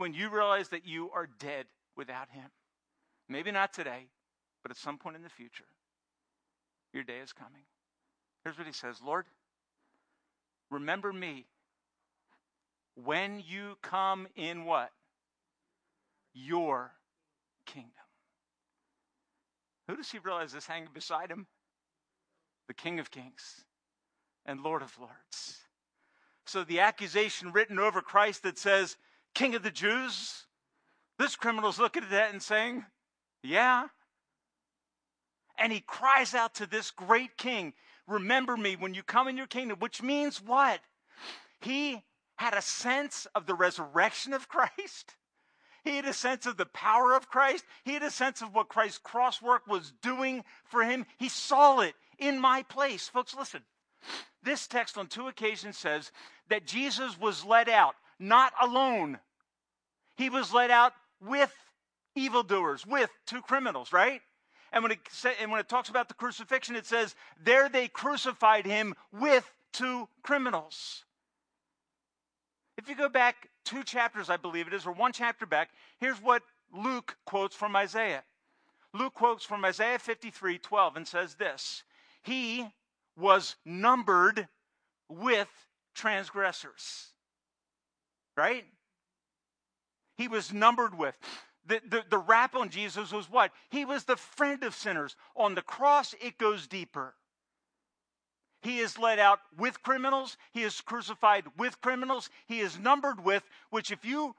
When 0.00 0.14
you 0.14 0.30
realize 0.30 0.68
that 0.68 0.86
you 0.86 1.10
are 1.10 1.28
dead 1.38 1.66
without 1.96 2.30
Him. 2.30 2.50
Maybe 3.28 3.50
not 3.50 3.72
today, 3.72 4.06
but 4.62 4.70
at 4.70 4.78
some 4.78 4.96
point 4.96 5.16
in 5.16 5.22
the 5.22 5.28
future, 5.28 5.64
your 6.92 7.02
day 7.02 7.18
is 7.22 7.32
coming. 7.32 7.62
Here's 8.42 8.56
what 8.56 8.66
He 8.66 8.72
says 8.72 9.00
Lord, 9.04 9.26
remember 10.70 11.12
me 11.12 11.46
when 12.94 13.42
you 13.46 13.76
come 13.82 14.26
in 14.36 14.64
what? 14.64 14.90
Your 16.32 16.92
kingdom. 17.66 17.90
Who 19.88 19.96
does 19.96 20.10
he 20.10 20.18
realize 20.18 20.54
is 20.54 20.66
hanging 20.66 20.90
beside 20.94 21.30
him? 21.30 21.46
the 22.70 22.74
King 22.74 23.00
of 23.00 23.10
Kings 23.10 23.64
and 24.46 24.62
Lord 24.62 24.80
of 24.80 24.96
Lords. 24.96 25.64
So 26.46 26.62
the 26.62 26.78
accusation 26.78 27.50
written 27.50 27.80
over 27.80 28.00
Christ 28.00 28.44
that 28.44 28.58
says, 28.58 28.96
King 29.34 29.54
of 29.54 29.62
the 29.62 29.70
Jews, 29.70 30.46
this 31.18 31.36
criminal's 31.36 31.78
looking 31.78 32.02
at 32.02 32.10
that 32.10 32.32
and 32.32 32.42
saying, 32.42 32.84
Yeah. 33.42 33.88
And 35.58 35.72
he 35.72 35.80
cries 35.80 36.34
out 36.34 36.54
to 36.56 36.66
this 36.66 36.90
great 36.90 37.36
king, 37.36 37.74
Remember 38.06 38.56
me 38.56 38.76
when 38.76 38.94
you 38.94 39.02
come 39.02 39.28
in 39.28 39.36
your 39.36 39.46
kingdom, 39.46 39.78
which 39.78 40.02
means 40.02 40.42
what? 40.42 40.80
He 41.60 42.02
had 42.36 42.54
a 42.54 42.62
sense 42.62 43.26
of 43.34 43.46
the 43.46 43.54
resurrection 43.54 44.32
of 44.32 44.48
Christ. 44.48 45.14
He 45.84 45.96
had 45.96 46.04
a 46.04 46.12
sense 46.12 46.46
of 46.46 46.56
the 46.56 46.66
power 46.66 47.14
of 47.14 47.28
Christ. 47.28 47.64
He 47.84 47.94
had 47.94 48.02
a 48.02 48.10
sense 48.10 48.42
of 48.42 48.54
what 48.54 48.68
Christ's 48.68 48.98
cross 48.98 49.40
work 49.40 49.66
was 49.66 49.92
doing 50.02 50.44
for 50.64 50.82
him. 50.84 51.06
He 51.18 51.28
saw 51.28 51.80
it 51.80 51.94
in 52.18 52.40
my 52.40 52.62
place. 52.64 53.08
Folks, 53.08 53.34
listen. 53.34 53.62
This 54.42 54.66
text 54.66 54.96
on 54.96 55.06
two 55.06 55.28
occasions 55.28 55.76
says 55.76 56.12
that 56.48 56.66
Jesus 56.66 57.18
was 57.18 57.44
led 57.44 57.68
out, 57.68 57.94
not 58.20 58.52
alone. 58.62 59.18
He 60.16 60.30
was 60.30 60.52
led 60.52 60.70
out 60.70 60.92
with 61.20 61.52
evildoers, 62.14 62.86
with 62.86 63.10
two 63.26 63.40
criminals, 63.40 63.92
right? 63.92 64.20
And 64.72 64.84
when, 64.84 64.92
it, 64.92 64.98
and 65.40 65.50
when 65.50 65.60
it 65.60 65.68
talks 65.68 65.88
about 65.88 66.08
the 66.08 66.14
crucifixion, 66.14 66.76
it 66.76 66.86
says, 66.86 67.16
There 67.42 67.68
they 67.68 67.88
crucified 67.88 68.66
him 68.66 68.94
with 69.12 69.50
two 69.72 70.08
criminals. 70.22 71.04
If 72.76 72.88
you 72.88 72.94
go 72.94 73.08
back 73.08 73.48
two 73.64 73.82
chapters, 73.82 74.30
I 74.30 74.36
believe 74.36 74.66
it 74.66 74.74
is, 74.74 74.86
or 74.86 74.92
one 74.92 75.12
chapter 75.12 75.46
back, 75.46 75.70
here's 75.98 76.18
what 76.18 76.42
Luke 76.72 77.16
quotes 77.24 77.56
from 77.56 77.74
Isaiah. 77.74 78.22
Luke 78.92 79.14
quotes 79.14 79.44
from 79.44 79.64
Isaiah 79.64 79.98
53 79.98 80.58
12 80.58 80.96
and 80.96 81.06
says 81.06 81.34
this 81.34 81.82
He 82.22 82.66
was 83.16 83.56
numbered 83.64 84.48
with 85.08 85.48
transgressors. 85.94 87.08
Right? 88.40 88.64
He 90.16 90.26
was 90.26 90.50
numbered 90.50 90.96
with. 90.96 91.14
The, 91.66 91.82
the, 91.86 92.04
the 92.08 92.18
rap 92.18 92.56
on 92.56 92.70
Jesus 92.70 93.12
was 93.12 93.30
what? 93.30 93.52
He 93.68 93.84
was 93.84 94.04
the 94.04 94.16
friend 94.16 94.62
of 94.62 94.74
sinners. 94.74 95.14
On 95.36 95.54
the 95.54 95.60
cross, 95.60 96.14
it 96.22 96.38
goes 96.38 96.66
deeper. 96.66 97.14
He 98.62 98.78
is 98.78 98.98
led 98.98 99.18
out 99.18 99.40
with 99.58 99.82
criminals. 99.82 100.38
He 100.52 100.62
is 100.62 100.80
crucified 100.80 101.44
with 101.58 101.82
criminals. 101.82 102.30
He 102.46 102.60
is 102.60 102.78
numbered 102.78 103.22
with, 103.22 103.42
which, 103.68 103.90
if 103.90 104.06
you 104.06 104.34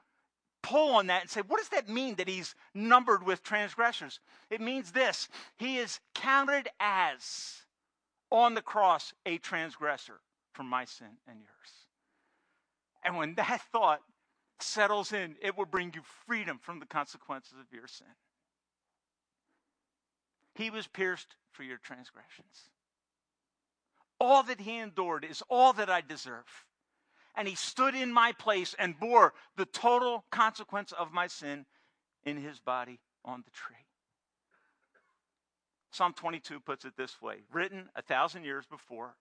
pull 0.64 0.96
on 0.96 1.06
that 1.06 1.20
and 1.22 1.30
say, 1.30 1.42
what 1.42 1.58
does 1.58 1.68
that 1.68 1.88
mean 1.88 2.16
that 2.16 2.28
he's 2.28 2.56
numbered 2.74 3.22
with 3.22 3.44
transgressors? 3.44 4.18
It 4.50 4.60
means 4.60 4.90
this 4.90 5.28
He 5.58 5.78
is 5.78 6.00
counted 6.12 6.68
as, 6.80 7.62
on 8.30 8.54
the 8.54 8.62
cross, 8.62 9.14
a 9.26 9.38
transgressor 9.38 10.18
for 10.54 10.64
my 10.64 10.86
sin 10.86 11.18
and 11.28 11.38
yours. 11.38 11.81
And 13.02 13.16
when 13.16 13.34
that 13.34 13.62
thought 13.72 14.00
settles 14.60 15.12
in, 15.12 15.36
it 15.40 15.56
will 15.56 15.66
bring 15.66 15.92
you 15.94 16.02
freedom 16.26 16.58
from 16.60 16.78
the 16.80 16.86
consequences 16.86 17.54
of 17.60 17.72
your 17.72 17.86
sin. 17.86 18.06
He 20.54 20.70
was 20.70 20.86
pierced 20.86 21.36
for 21.50 21.62
your 21.62 21.78
transgressions. 21.78 22.70
All 24.20 24.42
that 24.44 24.60
he 24.60 24.78
endured 24.78 25.24
is 25.24 25.42
all 25.48 25.72
that 25.74 25.90
I 25.90 26.00
deserve. 26.00 26.46
And 27.34 27.48
he 27.48 27.54
stood 27.54 27.94
in 27.94 28.12
my 28.12 28.32
place 28.32 28.74
and 28.78 28.98
bore 28.98 29.32
the 29.56 29.64
total 29.64 30.24
consequence 30.30 30.92
of 30.92 31.12
my 31.12 31.26
sin 31.26 31.64
in 32.24 32.36
his 32.36 32.60
body 32.60 33.00
on 33.24 33.42
the 33.44 33.50
tree. 33.50 33.76
Psalm 35.90 36.12
22 36.14 36.60
puts 36.60 36.84
it 36.84 36.96
this 36.96 37.20
way 37.20 37.36
written 37.52 37.88
a 37.96 38.02
thousand 38.02 38.44
years 38.44 38.66
before. 38.66 39.14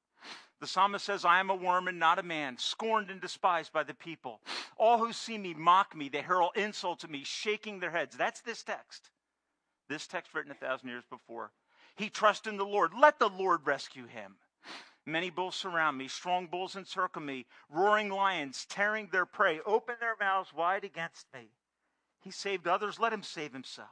The 0.59 0.67
psalmist 0.67 1.05
says, 1.05 1.25
I 1.25 1.39
am 1.39 1.49
a 1.49 1.55
worm 1.55 1.87
and 1.87 1.97
not 1.97 2.19
a 2.19 2.23
man, 2.23 2.57
scorned 2.57 3.09
and 3.09 3.19
despised 3.19 3.73
by 3.73 3.83
the 3.83 3.95
people. 3.95 4.41
All 4.77 4.99
who 4.99 5.11
see 5.11 5.37
me 5.37 5.55
mock 5.55 5.95
me, 5.95 6.07
they 6.07 6.21
hurl 6.21 6.51
insults 6.55 7.03
at 7.03 7.09
me, 7.09 7.23
shaking 7.23 7.79
their 7.79 7.89
heads. 7.89 8.15
That's 8.15 8.41
this 8.41 8.61
text. 8.61 9.09
This 9.89 10.05
text 10.05 10.33
written 10.33 10.51
a 10.51 10.55
thousand 10.55 10.89
years 10.89 11.03
before. 11.09 11.51
He 11.95 12.09
trusts 12.09 12.47
in 12.47 12.57
the 12.57 12.65
Lord. 12.65 12.91
Let 12.93 13.19
the 13.19 13.29
Lord 13.29 13.61
rescue 13.65 14.05
him. 14.05 14.35
Many 15.05 15.31
bulls 15.31 15.55
surround 15.55 15.97
me, 15.97 16.07
strong 16.07 16.45
bulls 16.45 16.75
encircle 16.75 17.23
me, 17.23 17.47
roaring 17.69 18.09
lions 18.09 18.65
tearing 18.69 19.09
their 19.11 19.25
prey, 19.25 19.59
open 19.65 19.95
their 19.99 20.15
mouths 20.19 20.53
wide 20.53 20.83
against 20.83 21.25
me. 21.33 21.49
He 22.19 22.29
saved 22.29 22.67
others, 22.67 22.99
let 22.99 23.11
him 23.11 23.23
save 23.23 23.51
himself. 23.51 23.89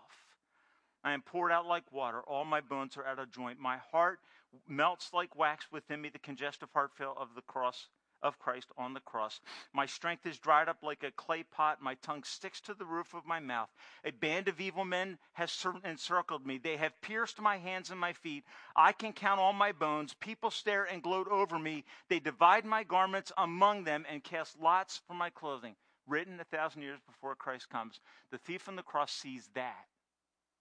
I 1.04 1.14
am 1.14 1.24
poured 1.24 1.52
out 1.52 1.66
like 1.66 1.92
water. 1.92 2.22
All 2.22 2.46
my 2.46 2.62
bones 2.62 2.96
are 2.98 3.06
out 3.06 3.20
of 3.20 3.32
joint. 3.32 3.60
My 3.60 3.78
heart 3.92 4.20
melts 4.68 5.14
like 5.14 5.36
wax 5.36 5.72
within 5.72 6.02
me, 6.02 6.10
the 6.10 6.20
congestive 6.20 6.70
heart 6.74 6.92
fail 6.96 7.16
of 7.18 7.36
the 7.36 7.42
cross 7.42 7.88
of 8.22 8.40
Christ 8.40 8.68
on 8.78 8.94
the 8.94 9.00
cross. 9.00 9.40
My 9.74 9.86
strength 9.86 10.26
is 10.26 10.40
dried 10.40 10.68
up 10.68 10.78
like 10.84 11.04
a 11.04 11.12
clay 11.12 11.44
pot. 11.44 11.82
My 11.82 11.96
tongue 11.96 12.24
sticks 12.24 12.60
to 12.62 12.74
the 12.74 12.86
roof 12.86 13.14
of 13.14 13.26
my 13.26 13.40
mouth. 13.40 13.70
A 14.04 14.12
band 14.12 14.48
of 14.48 14.60
evil 14.60 14.86
men 14.86 15.18
has 15.34 15.66
encircled 15.86 16.46
me. 16.46 16.58
They 16.58 16.78
have 16.78 17.00
pierced 17.02 17.40
my 17.40 17.58
hands 17.58 17.92
and 17.92 18.00
my 18.00 18.14
feet. 18.14 18.44
I 18.76 18.92
can 18.92 19.14
count 19.14 19.40
all 19.40 19.54
my 19.54 19.72
bones. 19.72 20.14
People 20.14 20.52
stare 20.52 20.84
and 20.84 21.04
gloat 21.04 21.28
over 21.30 21.58
me. 21.58 21.86
They 22.10 22.20
divide 22.20 22.66
my 22.66 22.84
garments 22.84 23.32
among 23.38 23.84
them 23.84 24.06
and 24.10 24.24
cast 24.24 24.60
lots 24.60 25.02
for 25.08 25.14
my 25.14 25.30
clothing. 25.30 25.76
Written 26.06 26.40
a 26.40 26.44
thousand 26.46 26.82
years 26.82 27.00
before 27.06 27.36
Christ 27.36 27.70
comes. 27.70 28.00
The 28.32 28.38
thief 28.40 28.68
on 28.68 28.76
the 28.76 28.84
cross 28.84 29.12
sees 29.12 29.50
that 29.54 29.86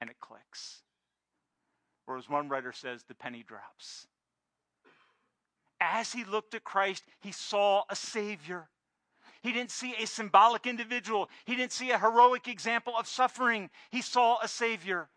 and 0.00 0.10
it 0.10 0.20
clicks. 0.20 0.82
Or 2.08 2.16
as 2.16 2.28
one 2.28 2.48
writer 2.48 2.72
says, 2.72 3.04
the 3.04 3.14
penny 3.14 3.44
drops. 3.46 4.06
As 5.78 6.12
he 6.12 6.24
looked 6.24 6.54
at 6.54 6.64
Christ, 6.64 7.04
he 7.20 7.32
saw 7.32 7.84
a 7.90 7.94
Savior. 7.94 8.68
He 9.42 9.52
didn't 9.52 9.70
see 9.70 9.94
a 9.94 10.06
symbolic 10.06 10.66
individual. 10.66 11.28
He 11.44 11.54
didn't 11.54 11.72
see 11.72 11.90
a 11.90 11.98
heroic 11.98 12.48
example 12.48 12.94
of 12.98 13.06
suffering. 13.06 13.68
He 13.90 14.00
saw 14.00 14.38
a 14.42 14.48
Savior 14.48 15.10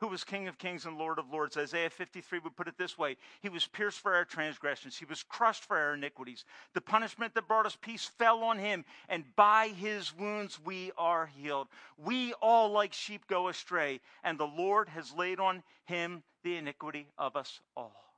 who 0.00 0.06
was 0.06 0.22
King 0.22 0.46
of 0.46 0.58
kings 0.58 0.86
and 0.86 0.96
Lord 0.96 1.18
of 1.18 1.30
lords. 1.30 1.56
Isaiah 1.56 1.90
53 1.90 2.38
would 2.40 2.56
put 2.56 2.68
it 2.68 2.78
this 2.78 2.96
way 2.96 3.16
He 3.40 3.48
was 3.48 3.66
pierced 3.66 4.00
for 4.00 4.14
our 4.14 4.24
transgressions, 4.24 4.96
He 4.96 5.04
was 5.04 5.22
crushed 5.22 5.64
for 5.64 5.76
our 5.76 5.94
iniquities. 5.94 6.44
The 6.74 6.80
punishment 6.80 7.34
that 7.34 7.48
brought 7.48 7.66
us 7.66 7.76
peace 7.80 8.04
fell 8.18 8.44
on 8.44 8.58
Him, 8.58 8.84
and 9.08 9.24
by 9.36 9.68
His 9.68 10.16
wounds 10.16 10.58
we 10.64 10.92
are 10.96 11.26
healed. 11.26 11.68
We 11.96 12.32
all, 12.34 12.70
like 12.70 12.92
sheep, 12.92 13.26
go 13.26 13.48
astray, 13.48 14.00
and 14.22 14.38
the 14.38 14.46
Lord 14.46 14.88
has 14.90 15.12
laid 15.12 15.40
on 15.40 15.62
Him 15.86 16.22
the 16.42 16.56
iniquity 16.56 17.08
of 17.18 17.36
us 17.36 17.60
all. 17.76 18.08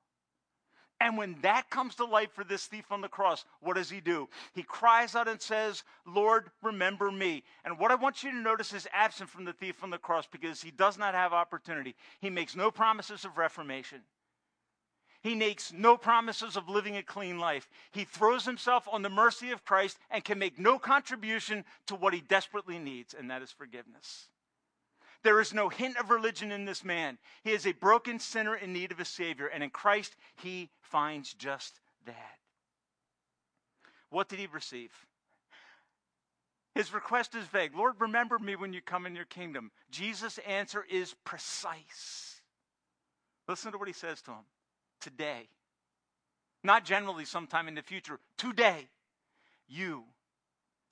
And 1.03 1.17
when 1.17 1.37
that 1.41 1.71
comes 1.71 1.95
to 1.95 2.05
light 2.05 2.31
for 2.31 2.45
this 2.45 2.67
thief 2.67 2.93
on 2.93 3.01
the 3.01 3.09
cross, 3.09 3.47
what 3.61 3.77
does 3.77 3.89
he 3.89 4.01
do? 4.01 4.29
He 4.53 4.63
cries 4.63 5.15
out 5.17 5.29
and 5.29 5.41
says, 5.41 5.83
Lord, 6.07 6.51
remember 6.63 7.11
me. 7.11 7.43
And 7.65 7.79
what 7.79 7.91
I 7.91 7.95
want 7.95 8.23
you 8.23 8.31
to 8.31 8.37
notice 8.37 8.75
is 8.75 8.87
absent 8.93 9.31
from 9.31 9.47
the 9.47 9.55
thief 9.55 9.83
on 9.83 9.89
the 9.89 9.97
cross 9.97 10.27
because 10.31 10.61
he 10.61 10.71
does 10.71 10.99
not 10.99 11.15
have 11.15 11.33
opportunity. 11.33 11.95
He 12.21 12.29
makes 12.29 12.55
no 12.55 12.71
promises 12.71 13.25
of 13.25 13.39
reformation. 13.39 14.03
He 15.23 15.35
makes 15.35 15.73
no 15.73 15.97
promises 15.97 16.57
of 16.57 16.69
living 16.69 16.97
a 16.97 17.03
clean 17.03 17.39
life. 17.39 17.69
He 17.93 18.05
throws 18.05 18.45
himself 18.45 18.87
on 18.91 19.01
the 19.01 19.11
mercy 19.11 19.53
of 19.53 19.65
Christ 19.65 19.99
and 20.11 20.25
can 20.25 20.39
make 20.39 20.59
no 20.59 20.79
contribution 20.79 21.65
to 21.87 21.95
what 21.95 22.15
he 22.15 22.21
desperately 22.21 22.79
needs, 22.79 23.15
and 23.15 23.31
that 23.31 23.43
is 23.43 23.51
forgiveness. 23.51 24.29
There 25.23 25.41
is 25.41 25.53
no 25.53 25.69
hint 25.69 25.99
of 25.99 26.11
religion 26.11 26.51
in 26.51 26.65
this 26.65 26.85
man. 26.85 27.19
He 27.45 27.51
is 27.51 27.67
a 27.67 27.73
broken 27.73 28.19
sinner 28.19 28.57
in 28.57 28.73
need 28.73 28.93
of 28.93 29.01
a 29.01 29.05
Savior, 29.05 29.47
and 29.47 29.63
in 29.63 29.71
Christ 29.71 30.17
he 30.37 30.71
finds 30.81 31.35
just 31.35 31.81
that. 32.07 32.39
What 34.09 34.29
did 34.29 34.39
he 34.39 34.47
receive? 34.47 34.93
His 36.75 36.95
request 36.95 37.35
is 37.35 37.45
vague. 37.47 37.77
Lord, 37.77 37.95
remember 37.99 38.39
me 38.39 38.57
when 38.57 38.73
you 38.73 38.81
come 38.81 39.05
in 39.05 39.15
your 39.15 39.25
kingdom. 39.25 39.71
Jesus' 39.91 40.39
answer 40.47 40.87
is 40.89 41.15
precise. 41.25 42.41
Listen 43.49 43.73
to 43.73 43.79
what 43.79 43.89
he 43.89 43.95
says 43.95 44.23
to 44.23 44.31
him 44.31 44.45
today. 45.01 45.49
Not 46.63 46.85
generally 46.85 47.25
sometime 47.25 47.69
in 47.69 47.75
the 47.75 47.83
future, 47.83 48.21
today. 48.37 48.89
You, 49.69 50.05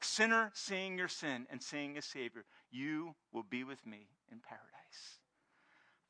sinner 0.01 0.51
seeing 0.55 0.99
your 0.99 1.09
sin 1.09 1.47
and 1.51 1.63
seeing 1.63 1.99
a 1.99 2.03
Savior, 2.03 2.45
you 2.71 3.15
will 3.33 3.43
be 3.43 3.65
with 3.65 3.85
me 3.87 4.09
in 4.31 4.39
paradise. 4.41 5.19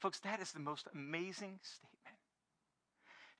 Folks, 0.01 0.21
that 0.21 0.40
is 0.40 0.53
the 0.53 0.61
most 0.61 0.87
amazing 0.94 1.59
statement. 1.62 2.18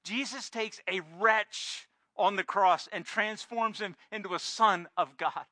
Jesus 0.04 0.48
takes 0.50 0.81
a 0.88 1.00
wretch 1.18 1.88
on 2.16 2.37
the 2.37 2.44
cross 2.44 2.88
and 2.92 3.04
transforms 3.04 3.81
him 3.81 3.94
into 4.11 4.35
a 4.35 4.38
son 4.38 4.88
of 4.96 5.16
God. 5.16 5.44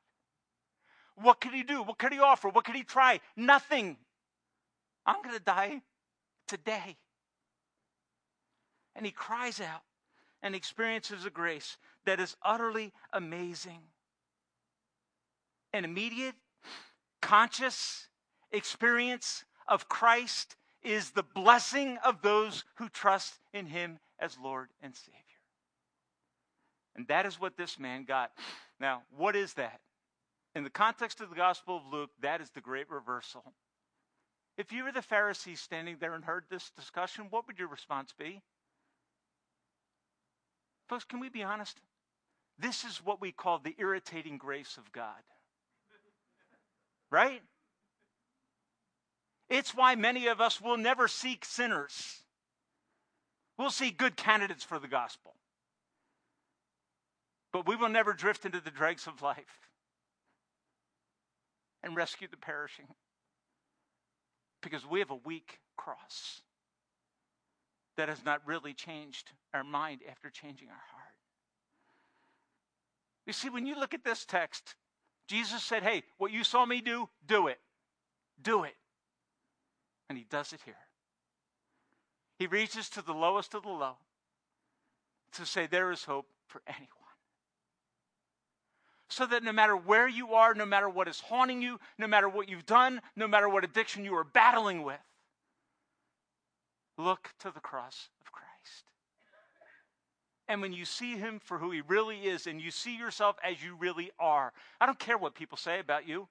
What 1.15 1.41
could 1.41 1.53
he 1.53 1.63
do? 1.63 1.81
What 1.81 1.97
could 1.97 2.11
he 2.11 2.19
offer? 2.19 2.49
What 2.49 2.65
could 2.65 2.75
he 2.75 2.83
try? 2.83 3.19
Nothing. 3.35 3.97
I'm 5.05 5.21
going 5.23 5.35
to 5.35 5.43
die 5.43 5.81
today. 6.47 6.97
And 8.95 9.05
he 9.05 9.11
cries 9.11 9.61
out 9.61 9.81
and 10.43 10.53
experiences 10.53 11.25
a 11.25 11.29
grace 11.29 11.77
that 12.05 12.19
is 12.19 12.35
utterly 12.43 12.93
amazing. 13.13 13.79
An 15.73 15.85
immediate, 15.85 16.35
conscious, 17.21 18.07
experience 18.51 19.45
of 19.67 19.89
Christ 19.89 20.55
is 20.83 21.11
the 21.11 21.23
blessing 21.23 21.97
of 22.03 22.21
those 22.21 22.63
who 22.75 22.89
trust 22.89 23.35
in 23.53 23.67
him 23.67 23.99
as 24.19 24.37
Lord 24.41 24.69
and 24.81 24.95
Savior. 24.95 25.21
And 26.95 27.07
that 27.07 27.25
is 27.25 27.39
what 27.39 27.57
this 27.57 27.79
man 27.79 28.05
got. 28.05 28.31
Now, 28.79 29.03
what 29.15 29.35
is 29.35 29.53
that? 29.53 29.81
In 30.55 30.63
the 30.63 30.69
context 30.69 31.21
of 31.21 31.29
the 31.29 31.35
Gospel 31.35 31.77
of 31.77 31.93
Luke, 31.93 32.09
that 32.21 32.41
is 32.41 32.49
the 32.49 32.61
great 32.61 32.89
reversal. 32.89 33.43
If 34.57 34.71
you 34.71 34.83
were 34.83 34.91
the 34.91 35.03
Pharisees 35.03 35.59
standing 35.59 35.97
there 35.99 36.15
and 36.15 36.25
heard 36.25 36.45
this 36.49 36.71
discussion, 36.71 37.27
what 37.29 37.45
would 37.45 37.59
your 37.59 37.67
response 37.67 38.13
be? 38.17 38.41
Folks, 40.89 41.03
can 41.03 41.19
we 41.19 41.29
be 41.29 41.43
honest? 41.43 41.79
This 42.57 42.83
is 42.83 42.97
what 42.97 43.21
we 43.21 43.31
call 43.31 43.59
the 43.59 43.75
irritating 43.77 44.37
grace 44.37 44.77
of 44.77 44.91
God. 44.91 45.21
Right? 47.09 47.41
It's 49.49 49.73
why 49.73 49.95
many 49.95 50.27
of 50.27 50.41
us 50.41 50.59
will 50.59 50.77
never 50.77 51.07
seek 51.07 51.45
sinners. 51.45 52.23
We'll 53.57 53.69
see 53.69 53.91
good 53.91 54.17
candidates 54.17 54.63
for 54.63 54.77
the 54.77 54.87
gospel. 54.87 55.35
But 57.53 57.65
we 57.65 57.75
will 57.75 57.89
never 57.89 58.13
drift 58.13 58.45
into 58.45 58.59
the 58.59 58.71
dregs 58.71 59.07
of 59.07 59.21
life 59.21 59.69
and 61.81 61.95
rescue 61.95 62.27
the 62.29 62.37
perishing 62.37 62.87
because 64.61 64.85
we 64.85 64.99
have 64.99 65.11
a 65.11 65.15
weak 65.15 65.59
cross 65.77 66.41
that 67.95 68.09
has 68.09 68.23
not 68.25 68.41
really 68.45 68.73
changed 68.73 69.31
our 69.53 69.63
mind 69.63 70.01
after 70.09 70.29
changing 70.29 70.67
our 70.67 70.83
heart. 70.91 71.15
You 73.25 73.33
see, 73.33 73.49
when 73.49 73.65
you 73.65 73.79
look 73.79 73.93
at 73.93 74.03
this 74.03 74.25
text, 74.25 74.75
Jesus 75.27 75.63
said, 75.63 75.83
Hey, 75.83 76.03
what 76.17 76.31
you 76.31 76.43
saw 76.43 76.65
me 76.65 76.81
do, 76.81 77.09
do 77.25 77.47
it. 77.47 77.59
Do 78.41 78.63
it. 78.63 78.75
And 80.09 80.17
he 80.17 80.25
does 80.29 80.53
it 80.53 80.61
here. 80.65 80.75
He 82.39 82.47
reaches 82.47 82.89
to 82.89 83.01
the 83.01 83.13
lowest 83.13 83.53
of 83.53 83.63
the 83.63 83.69
low 83.69 83.97
to 85.33 85.45
say, 85.45 85.67
There 85.67 85.91
is 85.91 86.03
hope 86.03 86.27
for 86.47 86.61
anyone. 86.67 86.87
So 89.09 89.25
that 89.25 89.43
no 89.43 89.51
matter 89.51 89.75
where 89.75 90.07
you 90.07 90.33
are, 90.33 90.53
no 90.53 90.65
matter 90.65 90.89
what 90.89 91.07
is 91.07 91.19
haunting 91.19 91.61
you, 91.61 91.79
no 91.97 92.07
matter 92.07 92.27
what 92.27 92.49
you've 92.49 92.65
done, 92.65 93.01
no 93.15 93.27
matter 93.27 93.47
what 93.47 93.63
addiction 93.63 94.05
you 94.05 94.15
are 94.15 94.23
battling 94.23 94.83
with, 94.83 94.99
look 96.97 97.33
to 97.39 97.51
the 97.51 97.59
cross 97.59 98.09
of 98.21 98.31
Christ. 98.31 98.83
And 100.47 100.61
when 100.61 100.73
you 100.73 100.85
see 100.85 101.17
him 101.17 101.39
for 101.43 101.57
who 101.57 101.71
he 101.71 101.81
really 101.81 102.19
is 102.19 102.47
and 102.47 102.61
you 102.61 102.71
see 102.71 102.97
yourself 102.97 103.35
as 103.43 103.61
you 103.61 103.75
really 103.75 104.11
are, 104.17 104.53
I 104.79 104.85
don't 104.85 104.99
care 104.99 105.17
what 105.17 105.35
people 105.35 105.57
say 105.57 105.79
about 105.79 106.07
you. 106.07 106.27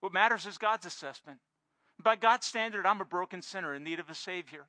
What 0.00 0.14
matters 0.14 0.46
is 0.46 0.56
God's 0.56 0.86
assessment. 0.86 1.38
By 2.02 2.16
God's 2.16 2.46
standard, 2.46 2.86
I'm 2.86 3.02
a 3.02 3.04
broken 3.04 3.42
sinner 3.42 3.74
in 3.74 3.84
need 3.84 4.00
of 4.00 4.08
a 4.08 4.14
Savior. 4.14 4.66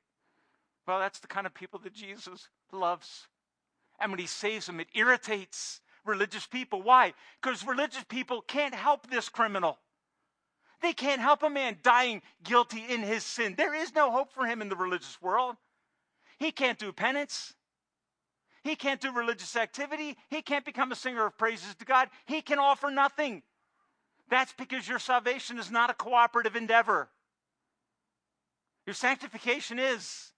Well, 0.86 0.98
that's 0.98 1.20
the 1.20 1.28
kind 1.28 1.46
of 1.46 1.54
people 1.54 1.80
that 1.84 1.94
Jesus 1.94 2.48
loves. 2.70 3.28
And 3.98 4.12
when 4.12 4.18
he 4.18 4.26
saves 4.26 4.66
them, 4.66 4.80
it 4.80 4.88
irritates 4.94 5.80
religious 6.04 6.46
people. 6.46 6.82
Why? 6.82 7.14
Because 7.40 7.66
religious 7.66 8.04
people 8.04 8.42
can't 8.42 8.74
help 8.74 9.08
this 9.08 9.28
criminal. 9.28 9.78
They 10.82 10.92
can't 10.92 11.20
help 11.20 11.42
a 11.42 11.48
man 11.48 11.78
dying 11.82 12.22
guilty 12.42 12.84
in 12.88 13.00
his 13.00 13.24
sin. 13.24 13.54
There 13.56 13.72
is 13.74 13.94
no 13.94 14.10
hope 14.10 14.32
for 14.32 14.44
him 14.44 14.60
in 14.60 14.68
the 14.68 14.76
religious 14.76 15.22
world. 15.22 15.56
He 16.38 16.50
can't 16.50 16.78
do 16.78 16.92
penance. 16.92 17.54
He 18.64 18.76
can't 18.76 19.00
do 19.00 19.12
religious 19.12 19.56
activity. 19.56 20.16
He 20.28 20.42
can't 20.42 20.64
become 20.64 20.92
a 20.92 20.96
singer 20.96 21.26
of 21.26 21.36
praises 21.36 21.74
to 21.74 21.84
God. 21.84 22.08
He 22.26 22.42
can 22.42 22.58
offer 22.58 22.90
nothing. 22.90 23.42
That's 24.30 24.52
because 24.52 24.88
your 24.88 24.98
salvation 24.98 25.58
is 25.58 25.70
not 25.70 25.90
a 25.90 25.94
cooperative 25.94 26.56
endeavor. 26.56 27.08
Your 28.86 28.94
sanctification 28.94 29.78
is 29.78 30.32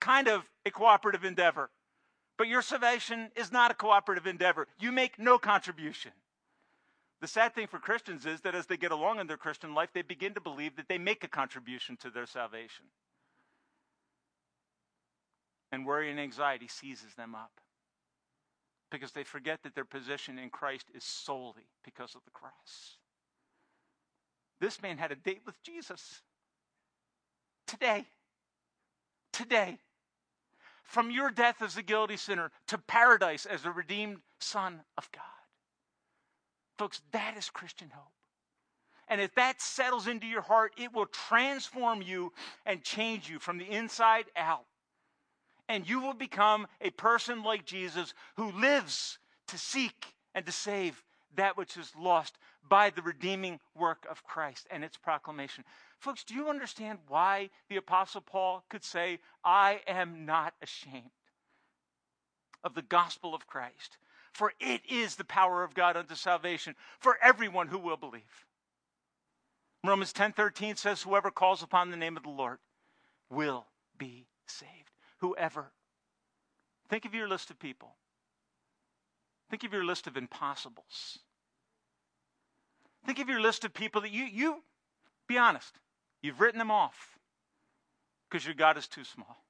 kind 0.00 0.28
of 0.28 0.42
a 0.64 0.70
cooperative 0.70 1.24
endeavor, 1.24 1.70
but 2.36 2.48
your 2.48 2.62
salvation 2.62 3.30
is 3.34 3.50
not 3.50 3.70
a 3.70 3.74
cooperative 3.74 4.26
endeavor. 4.26 4.66
You 4.78 4.92
make 4.92 5.18
no 5.18 5.38
contribution. 5.38 6.12
The 7.20 7.26
sad 7.26 7.54
thing 7.54 7.66
for 7.66 7.78
Christians 7.78 8.26
is 8.26 8.42
that 8.42 8.54
as 8.54 8.66
they 8.66 8.76
get 8.76 8.92
along 8.92 9.20
in 9.20 9.26
their 9.26 9.38
Christian 9.38 9.74
life, 9.74 9.88
they 9.94 10.02
begin 10.02 10.34
to 10.34 10.40
believe 10.40 10.76
that 10.76 10.88
they 10.88 10.98
make 10.98 11.24
a 11.24 11.28
contribution 11.28 11.96
to 11.98 12.10
their 12.10 12.26
salvation. 12.26 12.86
And 15.76 15.84
worry 15.84 16.10
and 16.10 16.18
anxiety 16.18 16.68
seizes 16.68 17.14
them 17.16 17.34
up 17.34 17.60
because 18.90 19.12
they 19.12 19.24
forget 19.24 19.62
that 19.62 19.74
their 19.74 19.84
position 19.84 20.38
in 20.38 20.48
Christ 20.48 20.86
is 20.94 21.04
solely 21.04 21.68
because 21.84 22.14
of 22.14 22.22
the 22.24 22.30
cross. 22.30 22.96
This 24.58 24.80
man 24.80 24.96
had 24.96 25.12
a 25.12 25.16
date 25.16 25.42
with 25.44 25.62
Jesus. 25.62 26.22
today. 27.66 28.06
Today. 29.34 29.76
From 30.82 31.10
your 31.10 31.30
death 31.30 31.60
as 31.60 31.76
a 31.76 31.82
guilty 31.82 32.16
sinner 32.16 32.52
to 32.68 32.78
paradise 32.78 33.44
as 33.44 33.66
a 33.66 33.70
redeemed 33.70 34.20
son 34.40 34.80
of 34.96 35.12
God. 35.12 35.24
Folks, 36.78 37.02
that 37.12 37.36
is 37.36 37.50
Christian 37.50 37.90
hope. 37.92 38.14
And 39.08 39.20
if 39.20 39.34
that 39.34 39.60
settles 39.60 40.06
into 40.06 40.26
your 40.26 40.40
heart, 40.40 40.72
it 40.78 40.94
will 40.94 41.04
transform 41.04 42.00
you 42.00 42.32
and 42.64 42.82
change 42.82 43.28
you 43.28 43.38
from 43.38 43.58
the 43.58 43.70
inside 43.70 44.24
out. 44.36 44.64
And 45.68 45.88
you 45.88 46.00
will 46.00 46.14
become 46.14 46.66
a 46.80 46.90
person 46.90 47.42
like 47.42 47.64
Jesus 47.64 48.14
who 48.36 48.52
lives 48.52 49.18
to 49.48 49.58
seek 49.58 50.14
and 50.34 50.46
to 50.46 50.52
save 50.52 51.02
that 51.34 51.56
which 51.56 51.76
is 51.76 51.92
lost 51.98 52.38
by 52.68 52.90
the 52.90 53.02
redeeming 53.02 53.60
work 53.74 54.06
of 54.10 54.24
Christ 54.24 54.66
and 54.70 54.82
its 54.82 54.96
proclamation. 54.96 55.64
Folks, 55.98 56.24
do 56.24 56.34
you 56.34 56.48
understand 56.48 56.98
why 57.08 57.50
the 57.68 57.76
Apostle 57.76 58.20
Paul 58.20 58.64
could 58.68 58.84
say, 58.84 59.20
I 59.44 59.80
am 59.86 60.24
not 60.24 60.54
ashamed 60.62 61.10
of 62.64 62.74
the 62.74 62.82
gospel 62.82 63.34
of 63.34 63.46
Christ, 63.46 63.98
for 64.32 64.52
it 64.58 64.82
is 64.88 65.16
the 65.16 65.24
power 65.24 65.62
of 65.62 65.74
God 65.74 65.96
unto 65.96 66.14
salvation 66.14 66.74
for 66.98 67.16
everyone 67.22 67.68
who 67.68 67.78
will 67.78 67.96
believe. 67.96 68.46
Romans 69.84 70.12
10:13 70.12 70.76
says 70.76 71.02
whoever 71.02 71.30
calls 71.30 71.62
upon 71.62 71.90
the 71.90 71.96
name 71.96 72.16
of 72.16 72.24
the 72.24 72.28
Lord 72.28 72.58
will 73.30 73.66
be 73.96 74.26
saved. 74.46 74.85
Whoever. 75.18 75.72
Think 76.88 77.04
of 77.04 77.14
your 77.14 77.28
list 77.28 77.50
of 77.50 77.58
people. 77.58 77.94
Think 79.50 79.64
of 79.64 79.72
your 79.72 79.84
list 79.84 80.06
of 80.06 80.16
impossibles. 80.16 81.18
Think 83.04 83.18
of 83.18 83.28
your 83.28 83.40
list 83.40 83.64
of 83.64 83.72
people 83.72 84.00
that 84.02 84.10
you 84.10 84.24
you 84.24 84.62
be 85.28 85.38
honest. 85.38 85.78
You've 86.22 86.40
written 86.40 86.58
them 86.58 86.70
off 86.70 87.18
because 88.28 88.44
your 88.44 88.54
God 88.54 88.76
is 88.76 88.88
too 88.88 89.04
small. 89.04 89.44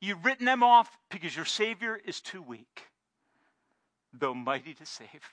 You've 0.00 0.24
written 0.24 0.46
them 0.46 0.62
off 0.62 0.96
because 1.10 1.34
your 1.34 1.44
Savior 1.44 2.00
is 2.04 2.20
too 2.20 2.40
weak, 2.40 2.84
though 4.12 4.34
mighty 4.34 4.74
to 4.74 4.86
save. 4.86 5.32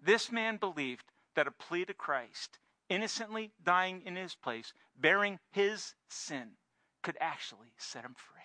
This 0.00 0.30
man 0.30 0.56
believed 0.56 1.04
that 1.34 1.48
a 1.48 1.50
plea 1.50 1.84
to 1.84 1.94
Christ, 1.94 2.58
innocently 2.88 3.50
dying 3.62 4.02
in 4.06 4.16
his 4.16 4.34
place, 4.34 4.72
bearing 4.96 5.40
his 5.50 5.94
sin, 6.08 6.52
could 7.08 7.16
actually 7.22 7.72
set 7.78 8.04
him 8.04 8.14
free. 8.14 8.42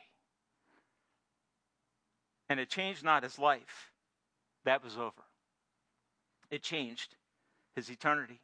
And 2.48 2.62
it 2.62 2.70
changed 2.70 3.04
not 3.04 3.24
his 3.24 3.38
life, 3.38 3.92
that 4.64 4.82
was 4.82 4.96
over. 4.96 5.12
It 6.50 6.64
changed 6.64 7.18
his 7.76 7.90
eternity. 7.90 8.40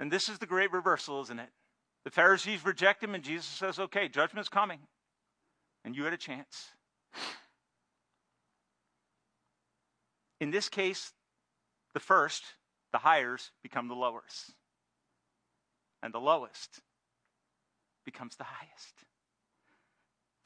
And 0.00 0.10
this 0.10 0.28
is 0.28 0.40
the 0.40 0.46
great 0.46 0.72
reversal, 0.72 1.20
isn't 1.20 1.38
it? 1.38 1.50
The 2.04 2.10
Pharisees 2.10 2.64
reject 2.64 3.00
him, 3.00 3.14
and 3.14 3.22
Jesus 3.22 3.46
says, 3.46 3.78
Okay, 3.78 4.08
judgment's 4.08 4.48
coming. 4.48 4.80
And 5.84 5.94
you 5.94 6.02
had 6.02 6.12
a 6.12 6.16
chance. 6.16 6.70
In 10.40 10.50
this 10.50 10.68
case, 10.68 11.12
the 11.94 12.00
first, 12.00 12.42
the 12.90 12.98
highers, 12.98 13.50
become 13.62 13.86
the 13.86 13.94
lowers. 13.94 14.50
And 16.02 16.12
the 16.12 16.18
lowest 16.18 16.80
becomes 18.10 18.36
the 18.36 18.44
highest. 18.44 18.94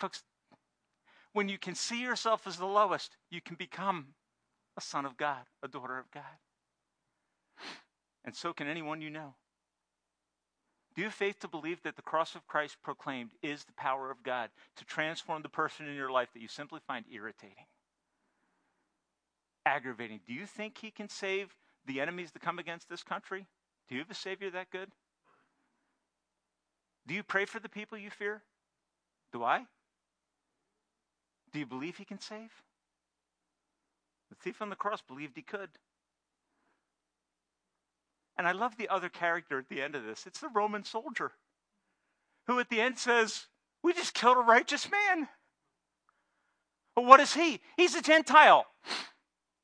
Folks, 0.01 0.23
when 1.33 1.49
you 1.49 1.59
can 1.59 1.75
see 1.75 2.03
yourself 2.03 2.47
as 2.47 2.57
the 2.57 2.67
lowest, 2.67 3.17
you 3.31 3.41
can 3.41 3.57
become 3.57 4.15
a 4.77 4.81
son 4.81 5.07
of 5.07 5.17
God, 5.17 5.45
a 5.63 5.69
daughter 5.69 5.99
of 5.99 6.11
God. 6.11 6.39
And 8.25 8.35
so 8.37 8.53
can 8.53 8.69
anyone 8.69 9.01
you 9.01 9.11
know. 9.11 9.35
Do 10.95 11.03
you 11.03 11.07
have 11.07 11.15
faith 11.15 11.39
to 11.41 11.49
believe 11.49 11.83
that 11.83 11.97
the 11.97 12.03
cross 12.03 12.35
of 12.35 12.47
Christ 12.47 12.77
proclaimed 12.83 13.31
is 13.43 13.65
the 13.65 13.73
power 13.73 14.11
of 14.11 14.23
God 14.23 14.51
to 14.77 14.85
transform 14.85 15.43
the 15.43 15.49
person 15.49 15.87
in 15.87 15.97
your 15.97 16.11
life 16.11 16.29
that 16.33 16.43
you 16.43 16.49
simply 16.49 16.81
find 16.87 17.05
irritating? 17.13 17.67
aggravating. 19.67 20.21
Do 20.27 20.33
you 20.33 20.47
think 20.47 20.79
he 20.79 20.91
can 20.91 21.09
save 21.09 21.55
the 21.87 22.01
enemies 22.01 22.33
that 22.33 22.43
come 22.43 22.59
against 22.59 22.89
this 22.89 23.03
country? 23.03 23.47
Do 23.89 23.95
you 23.95 24.01
have 24.01 24.11
a 24.11 24.15
Savior 24.15 24.51
that 24.51 24.71
good? 24.71 24.91
Do 27.07 27.15
you 27.15 27.23
pray 27.23 27.45
for 27.45 27.59
the 27.59 27.69
people 27.69 27.99
you 27.99 28.11
fear? 28.11 28.43
Do 29.33 29.43
I? 29.43 29.67
Do 31.53 31.59
you 31.59 31.67
believe 31.67 31.97
he 31.97 32.05
can 32.05 32.21
save? 32.21 32.51
The 34.31 34.37
thief 34.37 34.63
on 34.63 34.71
the 34.71 34.77
cross 34.77 35.03
believed 35.03 35.37
he 35.37 35.43
could. 35.43 35.71
And 38.39 38.47
I 38.47 38.53
love 38.53 38.77
the 38.77 38.89
other 38.89 39.09
character 39.09 39.59
at 39.59 39.69
the 39.69 39.83
end 39.83 39.95
of 39.95 40.05
this. 40.05 40.27
It's 40.27 40.41
the 40.41 40.49
Roman 40.49 40.85
soldier 40.85 41.33
who 42.47 42.59
at 42.59 42.71
the 42.71 42.81
end 42.81 42.99
says, 42.99 43.47
We 43.83 43.93
just 43.93 44.15
killed 44.15 44.39
a 44.39 44.41
righteous 44.41 44.91
man. 44.91 45.29
But 46.95 47.05
what 47.05 47.21
is 47.21 47.35
he? 47.35 47.61
He's 47.77 47.95
a 47.95 48.03
Gentile. 48.03 48.67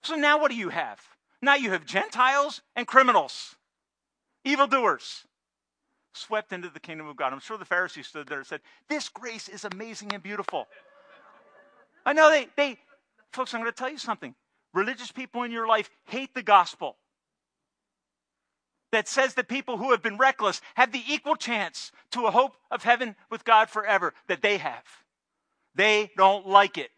So 0.02 0.14
now 0.14 0.40
what 0.40 0.50
do 0.50 0.56
you 0.56 0.68
have? 0.70 1.00
Now 1.40 1.54
you 1.54 1.70
have 1.70 1.84
Gentiles 1.84 2.62
and 2.74 2.86
criminals, 2.86 3.56
evildoers, 4.44 5.24
swept 6.18 6.52
into 6.52 6.68
the 6.68 6.80
kingdom 6.80 7.06
of 7.06 7.16
God. 7.16 7.32
I'm 7.32 7.40
sure 7.40 7.58
the 7.58 7.64
Pharisees 7.64 8.06
stood 8.06 8.28
there 8.28 8.38
and 8.38 8.46
said, 8.46 8.60
This 8.88 9.08
grace 9.08 9.48
is 9.48 9.64
amazing 9.64 10.12
and 10.12 10.22
beautiful. 10.22 10.66
I 12.04 12.12
know 12.12 12.30
they, 12.30 12.48
they, 12.56 12.78
folks, 13.32 13.54
I'm 13.54 13.60
going 13.60 13.72
to 13.72 13.76
tell 13.76 13.90
you 13.90 13.98
something. 13.98 14.34
Religious 14.74 15.12
people 15.12 15.42
in 15.42 15.50
your 15.50 15.66
life 15.66 15.90
hate 16.06 16.34
the 16.34 16.42
gospel 16.42 16.96
that 18.92 19.08
says 19.08 19.34
that 19.34 19.48
people 19.48 19.76
who 19.76 19.90
have 19.90 20.02
been 20.02 20.16
reckless 20.16 20.60
have 20.74 20.92
the 20.92 21.02
equal 21.08 21.36
chance 21.36 21.92
to 22.12 22.26
a 22.26 22.30
hope 22.30 22.56
of 22.70 22.82
heaven 22.82 23.16
with 23.30 23.44
God 23.44 23.68
forever 23.68 24.14
that 24.28 24.42
they 24.42 24.58
have. 24.58 24.84
They 25.74 26.10
don't 26.16 26.46
like 26.46 26.78
it. 26.78 26.90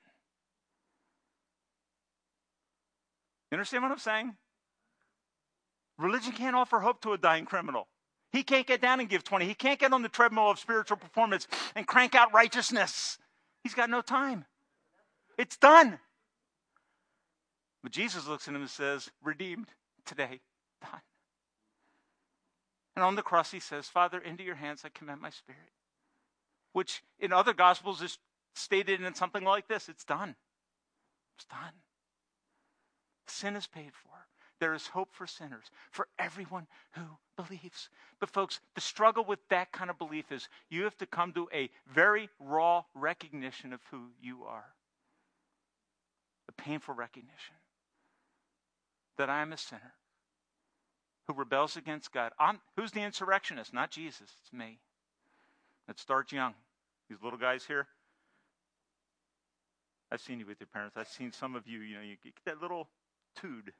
You 3.50 3.56
understand 3.56 3.82
what 3.82 3.92
I'm 3.92 3.98
saying? 3.98 4.36
Religion 5.98 6.32
can't 6.32 6.56
offer 6.56 6.78
hope 6.78 7.02
to 7.02 7.12
a 7.12 7.18
dying 7.18 7.44
criminal. 7.44 7.88
He 8.32 8.42
can't 8.42 8.66
get 8.66 8.80
down 8.80 9.00
and 9.00 9.08
give 9.08 9.24
20. 9.24 9.46
He 9.46 9.54
can't 9.54 9.78
get 9.78 9.92
on 9.92 10.02
the 10.02 10.08
treadmill 10.08 10.50
of 10.50 10.58
spiritual 10.58 10.96
performance 10.96 11.48
and 11.74 11.86
crank 11.86 12.14
out 12.14 12.32
righteousness. 12.32 13.18
He's 13.62 13.74
got 13.74 13.90
no 13.90 14.00
time. 14.00 14.44
It's 15.36 15.56
done. 15.56 15.98
But 17.82 17.92
Jesus 17.92 18.28
looks 18.28 18.46
at 18.46 18.54
him 18.54 18.60
and 18.60 18.70
says, 18.70 19.10
Redeemed 19.22 19.68
today, 20.04 20.40
done. 20.80 21.00
And 22.94 23.04
on 23.04 23.14
the 23.14 23.22
cross, 23.22 23.50
he 23.50 23.60
says, 23.60 23.88
Father, 23.88 24.18
into 24.18 24.44
your 24.44 24.56
hands 24.56 24.82
I 24.84 24.90
commend 24.90 25.20
my 25.20 25.30
spirit. 25.30 25.72
Which 26.72 27.02
in 27.18 27.32
other 27.32 27.52
gospels 27.52 28.02
is 28.02 28.18
stated 28.54 29.00
in 29.00 29.14
something 29.14 29.44
like 29.44 29.66
this 29.66 29.88
it's 29.88 30.04
done. 30.04 30.36
It's 31.36 31.46
done. 31.46 31.72
Sin 33.26 33.56
is 33.56 33.66
paid 33.66 33.92
for. 33.94 34.29
There 34.60 34.74
is 34.74 34.86
hope 34.86 35.08
for 35.12 35.26
sinners, 35.26 35.70
for 35.90 36.06
everyone 36.18 36.66
who 36.92 37.02
believes. 37.36 37.88
But, 38.20 38.28
folks, 38.28 38.60
the 38.74 38.80
struggle 38.80 39.24
with 39.24 39.40
that 39.48 39.72
kind 39.72 39.90
of 39.90 39.98
belief 39.98 40.30
is 40.30 40.48
you 40.68 40.84
have 40.84 40.96
to 40.98 41.06
come 41.06 41.32
to 41.32 41.48
a 41.52 41.70
very 41.92 42.28
raw 42.38 42.84
recognition 42.94 43.72
of 43.72 43.80
who 43.90 44.10
you 44.20 44.44
are. 44.44 44.66
A 46.48 46.52
painful 46.52 46.94
recognition 46.94 47.54
that 49.16 49.30
I 49.30 49.42
am 49.42 49.52
a 49.52 49.56
sinner 49.56 49.94
who 51.26 51.34
rebels 51.34 51.76
against 51.76 52.12
God. 52.12 52.32
I'm, 52.38 52.60
who's 52.76 52.92
the 52.92 53.02
insurrectionist? 53.02 53.72
Not 53.72 53.90
Jesus, 53.90 54.36
it's 54.42 54.52
me. 54.52 54.78
It 55.88 55.98
starts 55.98 56.32
young. 56.32 56.54
These 57.08 57.22
little 57.22 57.38
guys 57.38 57.64
here. 57.64 57.86
I've 60.12 60.20
seen 60.20 60.40
you 60.40 60.46
with 60.46 60.60
your 60.60 60.66
parents. 60.66 60.96
I've 60.96 61.08
seen 61.08 61.32
some 61.32 61.54
of 61.54 61.66
you, 61.66 61.80
you 61.80 61.96
know, 61.96 62.02
you 62.02 62.16
get 62.22 62.34
that 62.44 62.60
little 62.60 62.88
tude. 63.40 63.72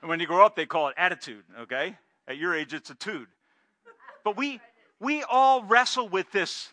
And 0.00 0.08
when 0.08 0.20
you 0.20 0.26
grow 0.26 0.44
up, 0.44 0.56
they 0.56 0.66
call 0.66 0.88
it 0.88 0.94
attitude, 0.96 1.44
okay? 1.60 1.96
At 2.26 2.36
your 2.36 2.54
age, 2.54 2.74
it's 2.74 2.90
a 2.90 2.94
tude. 2.94 3.28
But 4.24 4.36
we, 4.36 4.60
we 5.00 5.22
all 5.22 5.62
wrestle 5.62 6.08
with 6.08 6.30
this. 6.32 6.72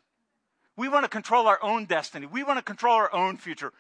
We 0.78 0.90
want 0.90 1.06
to 1.06 1.10
control 1.10 1.48
our 1.48 1.60
own 1.64 1.86
destiny, 1.86 2.28
we 2.28 2.44
want 2.44 2.60
to 2.60 2.64
control 2.64 2.96
our 2.96 3.14
own 3.14 3.38
future. 3.38 3.72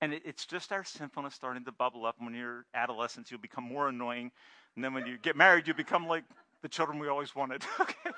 And 0.00 0.14
it, 0.14 0.22
it's 0.24 0.46
just 0.46 0.72
our 0.72 0.82
sinfulness 0.82 1.34
starting 1.34 1.64
to 1.64 1.72
bubble 1.72 2.06
up. 2.06 2.16
When 2.18 2.34
you're 2.34 2.64
adolescents, 2.74 3.30
you'll 3.30 3.40
become 3.40 3.64
more 3.64 3.88
annoying. 3.88 4.32
And 4.74 4.84
then 4.84 4.94
when 4.94 5.06
you 5.06 5.16
get 5.16 5.36
married, 5.36 5.68
you 5.68 5.74
become 5.74 6.08
like 6.08 6.24
the 6.62 6.68
children 6.68 6.98
we 6.98 7.08
always 7.08 7.34
wanted. 7.34 7.64
Okay. 7.80 8.10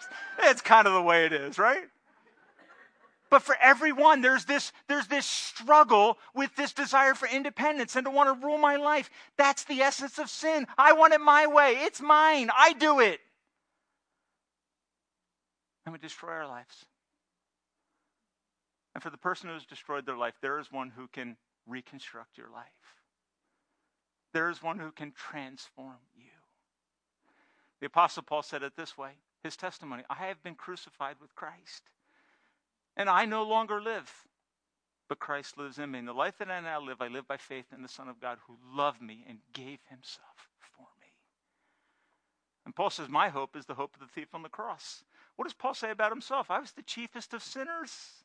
It's 0.44 0.60
kind 0.60 0.86
of 0.86 0.94
the 0.94 1.02
way 1.02 1.26
it 1.26 1.32
is, 1.32 1.58
right? 1.58 1.84
But 3.34 3.42
for 3.42 3.56
everyone, 3.60 4.20
there's 4.20 4.44
this, 4.44 4.70
there's 4.86 5.08
this 5.08 5.26
struggle 5.26 6.18
with 6.36 6.54
this 6.54 6.72
desire 6.72 7.14
for 7.14 7.26
independence 7.26 7.96
and 7.96 8.04
to 8.04 8.10
want 8.12 8.28
to 8.28 8.46
rule 8.46 8.58
my 8.58 8.76
life. 8.76 9.10
That's 9.36 9.64
the 9.64 9.80
essence 9.80 10.20
of 10.20 10.30
sin. 10.30 10.68
I 10.78 10.92
want 10.92 11.14
it 11.14 11.20
my 11.20 11.48
way. 11.48 11.72
It's 11.78 12.00
mine. 12.00 12.48
I 12.56 12.74
do 12.74 13.00
it. 13.00 13.18
And 15.84 15.92
we 15.92 15.98
destroy 15.98 16.30
our 16.30 16.46
lives. 16.46 16.84
And 18.94 19.02
for 19.02 19.10
the 19.10 19.16
person 19.16 19.48
who 19.48 19.54
has 19.54 19.66
destroyed 19.66 20.06
their 20.06 20.16
life, 20.16 20.34
there 20.40 20.60
is 20.60 20.70
one 20.70 20.92
who 20.94 21.08
can 21.08 21.36
reconstruct 21.66 22.38
your 22.38 22.50
life. 22.54 23.02
There 24.32 24.48
is 24.48 24.62
one 24.62 24.78
who 24.78 24.92
can 24.92 25.10
transform 25.10 25.98
you. 26.16 26.30
The 27.80 27.86
Apostle 27.86 28.22
Paul 28.22 28.44
said 28.44 28.62
it 28.62 28.76
this 28.76 28.96
way 28.96 29.14
his 29.42 29.56
testimony 29.56 30.04
I 30.08 30.26
have 30.26 30.40
been 30.44 30.54
crucified 30.54 31.16
with 31.20 31.34
Christ, 31.34 31.90
and 32.96 33.08
I 33.08 33.24
no 33.24 33.42
longer 33.42 33.80
live, 33.80 34.10
but 35.08 35.18
Christ 35.18 35.58
lives 35.58 35.78
in 35.78 35.90
me. 35.90 35.98
And 35.98 36.08
the 36.08 36.12
life 36.12 36.38
that 36.38 36.50
I 36.50 36.60
now 36.60 36.80
live, 36.80 37.00
I 37.00 37.08
live 37.08 37.26
by 37.26 37.36
faith 37.36 37.66
in 37.74 37.82
the 37.82 37.88
Son 37.88 38.08
of 38.08 38.20
God 38.20 38.38
who 38.46 38.56
loved 38.74 39.02
me 39.02 39.24
and 39.28 39.38
gave 39.52 39.80
himself 39.88 40.48
for 40.76 40.86
me. 41.00 41.08
And 42.64 42.74
Paul 42.74 42.90
says, 42.90 43.08
My 43.08 43.28
hope 43.28 43.56
is 43.56 43.66
the 43.66 43.74
hope 43.74 43.94
of 43.94 44.00
the 44.00 44.12
thief 44.14 44.28
on 44.34 44.42
the 44.42 44.48
cross. 44.48 45.02
What 45.36 45.44
does 45.44 45.54
Paul 45.54 45.74
say 45.74 45.90
about 45.90 46.12
himself? 46.12 46.50
I 46.50 46.60
was 46.60 46.72
the 46.72 46.82
chiefest 46.82 47.34
of 47.34 47.42
sinners. 47.42 48.24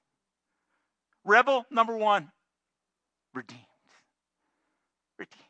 Rebel 1.26 1.66
number 1.70 1.98
one, 1.98 2.32
redeemed. 3.34 3.62
Redeemed. 5.18 5.44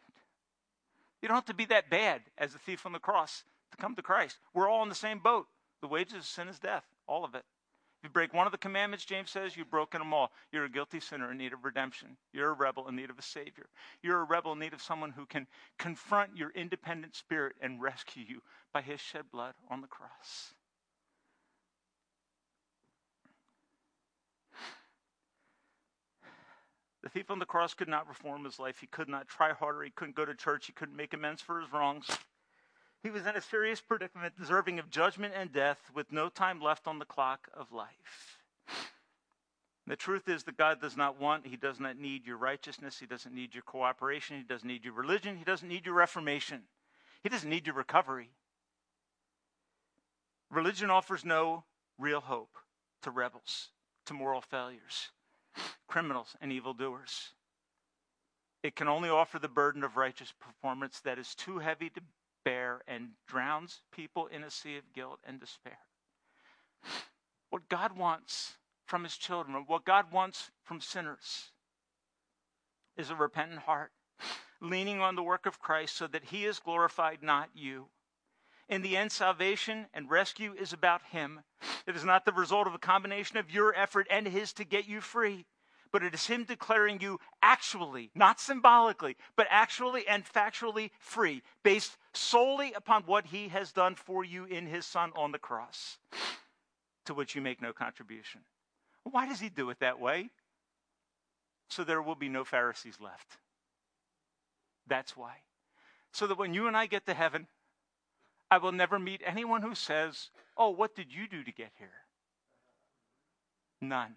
You 1.22 1.28
don't 1.28 1.36
have 1.36 1.46
to 1.46 1.54
be 1.54 1.66
that 1.66 1.90
bad 1.90 2.22
as 2.38 2.54
the 2.54 2.60
thief 2.60 2.86
on 2.86 2.94
the 2.94 3.00
cross 3.00 3.44
to 3.72 3.78
come 3.78 3.96
to 3.96 4.02
Christ. 4.02 4.40
We're 4.54 4.70
all 4.70 4.84
in 4.84 4.90
the 4.90 4.96
same 4.96 5.20
boat. 5.20 5.48
The 5.82 5.88
wages 5.88 6.16
of 6.16 6.26
sin 6.26 6.48
is 6.48 6.60
death, 6.60 6.84
all 7.08 7.24
of 7.24 7.36
it. 7.36 7.44
If 8.00 8.08
you 8.08 8.10
break 8.12 8.34
one 8.34 8.46
of 8.46 8.54
the 8.54 8.58
commandments, 8.58 9.04
James 9.04 9.30
says, 9.30 9.58
you've 9.58 9.70
broken 9.70 10.00
them 10.00 10.14
all. 10.14 10.32
You're 10.54 10.64
a 10.64 10.70
guilty 10.70 11.02
sinner 11.02 11.32
in 11.32 11.38
need 11.38 11.52
of 11.52 11.66
redemption. 11.66 12.16
You're 12.32 12.52
a 12.52 12.54
rebel 12.54 12.88
in 12.88 12.96
need 12.96 13.10
of 13.10 13.20
a 13.20 13.22
Savior. 13.22 13.68
You're 14.02 14.22
a 14.22 14.24
rebel 14.24 14.54
in 14.54 14.60
need 14.60 14.72
of 14.72 14.82
someone 14.82 15.12
who 15.12 15.26
can 15.26 15.48
confront 15.78 16.38
your 16.38 16.52
independent 16.52 17.14
spirit 17.14 17.58
and 17.62 17.82
rescue 17.82 18.24
you 18.26 18.42
by 18.74 18.82
his 18.82 19.02
shed 19.02 19.26
blood 19.34 19.54
on 19.70 19.82
the 19.82 19.88
cross. 19.88 20.54
The 27.04 27.10
thief 27.10 27.30
on 27.30 27.40
the 27.40 27.46
cross 27.46 27.74
could 27.74 27.90
not 27.90 28.08
reform 28.08 28.46
his 28.46 28.60
life. 28.60 28.78
He 28.80 28.88
could 28.88 29.10
not 29.10 29.28
try 29.28 29.52
harder. 29.52 29.84
He 29.84 29.90
couldn't 29.90 30.16
go 30.16 30.26
to 30.26 30.36
church. 30.36 30.68
He 30.68 30.74
couldn't 30.74 30.96
make 30.96 31.14
amends 31.14 31.42
for 31.42 31.60
his 31.60 31.72
wrongs. 31.74 32.08
He 33.02 33.10
was 33.10 33.26
in 33.26 33.36
a 33.36 33.42
serious 33.42 33.80
predicament, 33.82 34.38
deserving 34.38 34.80
of 34.80 34.90
judgment 34.90 35.34
and 35.36 35.52
death, 35.52 35.80
with 35.94 36.12
no 36.12 36.30
time 36.30 36.62
left 36.62 36.88
on 36.88 37.00
the 37.00 37.06
clock 37.06 37.48
of 37.54 37.72
life. 37.72 38.38
The 39.88 39.96
truth 39.96 40.28
is 40.28 40.44
that 40.44 40.58
God 40.58 40.82
does 40.82 40.98
not 40.98 41.20
want, 41.20 41.48
He 41.48 41.56
does 41.56 41.80
not 41.80 41.98
need 41.98 42.28
your 42.28 42.38
righteousness. 42.38 43.00
He 43.00 43.06
doesn't 43.06 43.34
need 43.34 43.54
your 43.54 43.64
cooperation. 43.64 44.38
He 44.38 44.44
doesn't 44.44 44.68
need 44.68 44.84
your 44.84 44.94
religion. 44.94 45.38
He 45.38 45.44
doesn't 45.44 45.68
need 45.68 45.86
your 45.86 45.96
reformation. 45.96 46.64
He 47.24 47.30
doesn't 47.30 47.50
need 47.50 47.66
your 47.66 47.76
recovery. 47.76 48.30
Religion 50.52 50.90
offers 50.90 51.26
no 51.26 51.64
real 51.98 52.22
hope 52.22 52.58
to 53.02 53.12
rebels, 53.12 53.70
to 54.06 54.14
moral 54.14 54.42
failures 54.42 55.10
criminals, 55.90 56.36
and 56.40 56.52
evildoers. 56.52 57.34
It 58.64 58.76
can 58.76 58.88
only 58.88 59.10
offer 59.10 59.40
the 59.40 59.48
burden 59.50 59.84
of 59.84 59.98
righteous 59.98 60.34
performance 60.40 61.00
that 61.02 61.18
is 61.20 61.36
too 61.36 61.60
heavy 61.60 61.90
to 61.90 62.02
bear 62.50 62.82
and 62.88 63.10
drowns 63.28 63.82
people 63.92 64.26
in 64.26 64.44
a 64.44 64.50
sea 64.50 64.76
of 64.76 64.92
guilt 64.92 65.20
and 65.24 65.40
despair. 65.40 65.78
What 67.52 67.70
God 67.70 67.96
wants 67.96 68.58
from 68.88 69.04
his 69.04 69.18
children, 69.18 69.64
what 69.68 69.86
God 69.86 70.12
wants 70.12 70.50
from 70.64 70.82
sinners, 70.82 71.52
is 72.98 73.12
a 73.12 73.16
repentant 73.16 73.62
heart, 73.62 73.92
leaning 74.60 75.00
on 75.00 75.16
the 75.16 75.22
work 75.22 75.46
of 75.46 75.60
Christ 75.60 75.96
so 75.96 76.08
that 76.08 76.24
he 76.24 76.46
is 76.46 76.58
glorified, 76.58 77.22
not 77.22 77.50
you. 77.54 77.86
In 78.68 78.82
the 78.82 78.98
end, 78.98 79.12
salvation 79.12 79.86
and 79.94 80.10
rescue 80.10 80.56
is 80.58 80.74
about 80.74 81.02
Him. 81.12 81.42
It 81.86 81.96
is 81.96 82.04
not 82.04 82.26
the 82.26 82.32
result 82.32 82.68
of 82.68 82.74
a 82.74 82.80
combination 82.80 83.38
of 83.38 83.52
your 83.52 83.76
effort 83.76 84.08
and 84.10 84.28
His 84.28 84.54
to 84.54 84.64
get 84.64 84.88
you 84.88 85.02
free, 85.02 85.46
but 85.92 86.04
it 86.04 86.14
is 86.14 86.28
Him 86.28 86.46
declaring 86.46 87.00
you 87.00 87.20
actually, 87.42 88.12
not 88.14 88.40
symbolically, 88.40 89.18
but 89.36 89.48
actually 89.50 90.08
and 90.08 90.24
factually 90.24 90.92
free, 91.00 91.42
based 91.64 91.98
solely 92.14 92.74
upon 92.74 93.04
what 93.04 93.28
He 93.28 93.50
has 93.50 93.72
done 93.72 93.96
for 93.96 94.24
you 94.24 94.46
in 94.46 94.66
His 94.66 94.86
Son 94.86 95.12
on 95.16 95.32
the 95.32 95.40
cross, 95.40 95.98
to 97.06 97.14
which 97.14 97.36
you 97.36 97.42
make 97.42 97.62
no 97.62 97.74
contribution. 97.74 98.42
Why 99.04 99.28
does 99.28 99.40
He 99.40 99.50
do 99.50 99.70
it 99.70 99.80
that 99.80 100.00
way? 100.00 100.30
So 101.70 101.84
there 101.84 102.02
will 102.02 102.16
be 102.16 102.30
no 102.30 102.44
Pharisees 102.44 102.98
left. 103.00 103.38
That's 104.88 105.16
why. 105.16 105.36
So 106.12 106.26
that 106.28 106.38
when 106.38 106.54
you 106.54 106.68
and 106.68 106.76
I 106.76 106.88
get 106.88 107.06
to 107.06 107.14
heaven, 107.14 107.48
I 108.50 108.58
will 108.58 108.72
never 108.72 108.98
meet 108.98 109.22
anyone 109.24 109.62
who 109.62 109.76
says, 109.76 110.32
Oh, 110.58 110.70
what 110.72 110.96
did 110.96 111.14
you 111.14 111.28
do 111.28 111.44
to 111.44 111.52
get 111.52 111.72
here? 111.78 111.90
None. 113.82 114.16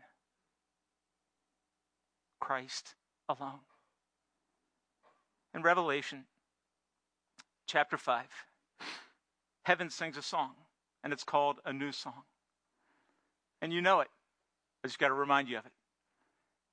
Christ 2.41 2.95
alone. 3.29 3.61
In 5.55 5.63
Revelation 5.63 6.25
chapter 7.67 7.97
5, 7.97 8.25
heaven 9.65 9.91
sings 9.91 10.17
a 10.17 10.23
song, 10.23 10.53
and 11.03 11.13
it's 11.13 11.25
called 11.25 11.57
A 11.65 11.73
New 11.73 11.93
Song. 11.93 12.23
And 13.61 13.73
you 13.73 13.81
know 13.81 14.01
it. 14.01 14.09
I 14.85 14.89
just 14.89 14.99
got 14.99 15.09
to 15.09 15.15
remind 15.15 15.49
you 15.49 15.59
of 15.59 15.67
it. 15.67 15.73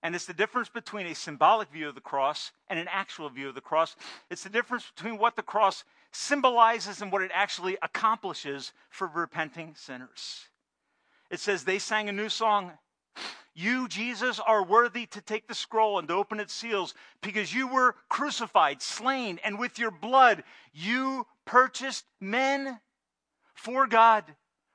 And 0.01 0.15
it's 0.15 0.25
the 0.25 0.33
difference 0.33 0.69
between 0.69 1.07
a 1.07 1.15
symbolic 1.15 1.69
view 1.71 1.89
of 1.89 1.95
the 1.95 2.01
cross 2.01 2.51
and 2.69 2.79
an 2.79 2.87
actual 2.89 3.29
view 3.29 3.49
of 3.49 3.55
the 3.55 3.61
cross. 3.61 3.95
It's 4.29 4.43
the 4.43 4.49
difference 4.49 4.85
between 4.95 5.17
what 5.17 5.35
the 5.35 5.43
cross 5.43 5.83
symbolizes 6.11 7.01
and 7.01 7.11
what 7.11 7.21
it 7.21 7.31
actually 7.33 7.77
accomplishes 7.81 8.71
for 8.89 9.07
repenting 9.07 9.75
sinners. 9.75 10.47
It 11.29 11.39
says 11.39 11.63
they 11.63 11.79
sang 11.79 12.09
a 12.09 12.13
new 12.13 12.29
song. 12.29 12.71
You, 13.59 13.89
Jesus, 13.89 14.39
are 14.39 14.63
worthy 14.63 15.05
to 15.07 15.19
take 15.19 15.49
the 15.49 15.53
scroll 15.53 15.99
and 15.99 16.07
to 16.07 16.13
open 16.13 16.39
its 16.39 16.53
seals 16.53 16.93
because 17.21 17.53
you 17.53 17.67
were 17.67 17.93
crucified, 18.07 18.81
slain, 18.81 19.37
and 19.43 19.59
with 19.59 19.77
your 19.77 19.91
blood 19.91 20.45
you 20.71 21.27
purchased 21.43 22.05
men 22.21 22.79
for 23.53 23.85
God 23.85 24.23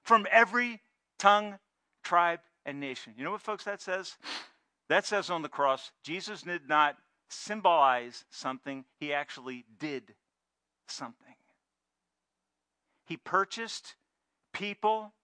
from 0.03 0.27
every 0.31 0.83
tongue, 1.19 1.59
tribe, 2.03 2.41
and 2.67 2.79
nation. 2.79 3.15
You 3.17 3.25
know 3.25 3.31
what, 3.31 3.41
folks, 3.41 3.65
that 3.65 3.81
says? 3.81 4.19
That 4.91 5.07
says 5.07 5.31
on 5.31 5.41
the 5.41 5.49
cross, 5.49 5.91
Jesus 6.03 6.43
did 6.43 6.69
not 6.69 6.99
symbolize 7.31 8.27
something, 8.29 8.85
he 9.01 9.15
actually 9.15 9.65
did 9.79 10.15
something. 10.89 11.37
He 13.07 13.17
purchased 13.17 13.95
people 14.53 15.15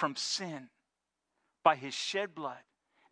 from 0.00 0.16
sin 0.16 0.70
by 1.62 1.76
his 1.76 1.94
shed 1.94 2.34
blood 2.34 2.58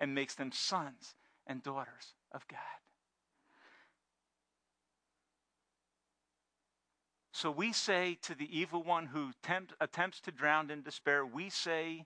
and 0.02 0.16
makes 0.16 0.34
them 0.34 0.50
sons 0.50 1.14
and 1.46 1.62
daughters 1.62 2.14
of 2.32 2.46
God. 2.48 2.58
So 7.32 7.52
we 7.52 7.72
say 7.72 8.18
to 8.22 8.34
the 8.34 8.58
evil 8.58 8.82
one 8.82 9.06
who 9.06 9.30
tempt, 9.44 9.74
attempts 9.80 10.20
to 10.22 10.32
drown 10.32 10.70
in 10.70 10.82
despair, 10.82 11.24
we 11.24 11.48
say, 11.50 12.04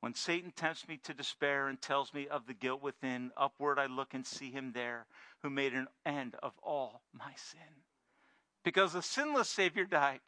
when 0.00 0.14
Satan 0.14 0.50
tempts 0.50 0.88
me 0.88 0.98
to 1.04 1.12
despair 1.12 1.68
and 1.68 1.80
tells 1.80 2.14
me 2.14 2.26
of 2.26 2.46
the 2.46 2.54
guilt 2.54 2.82
within, 2.82 3.32
upward 3.36 3.78
I 3.78 3.86
look 3.86 4.14
and 4.14 4.26
see 4.26 4.50
him 4.50 4.72
there 4.72 5.06
who 5.42 5.50
made 5.50 5.74
an 5.74 5.88
end 6.06 6.36
of 6.42 6.52
all 6.62 7.02
my 7.12 7.32
sin. 7.36 7.84
Because 8.64 8.94
the 8.94 9.02
sinless 9.02 9.50
Savior 9.50 9.84
died, 9.84 10.20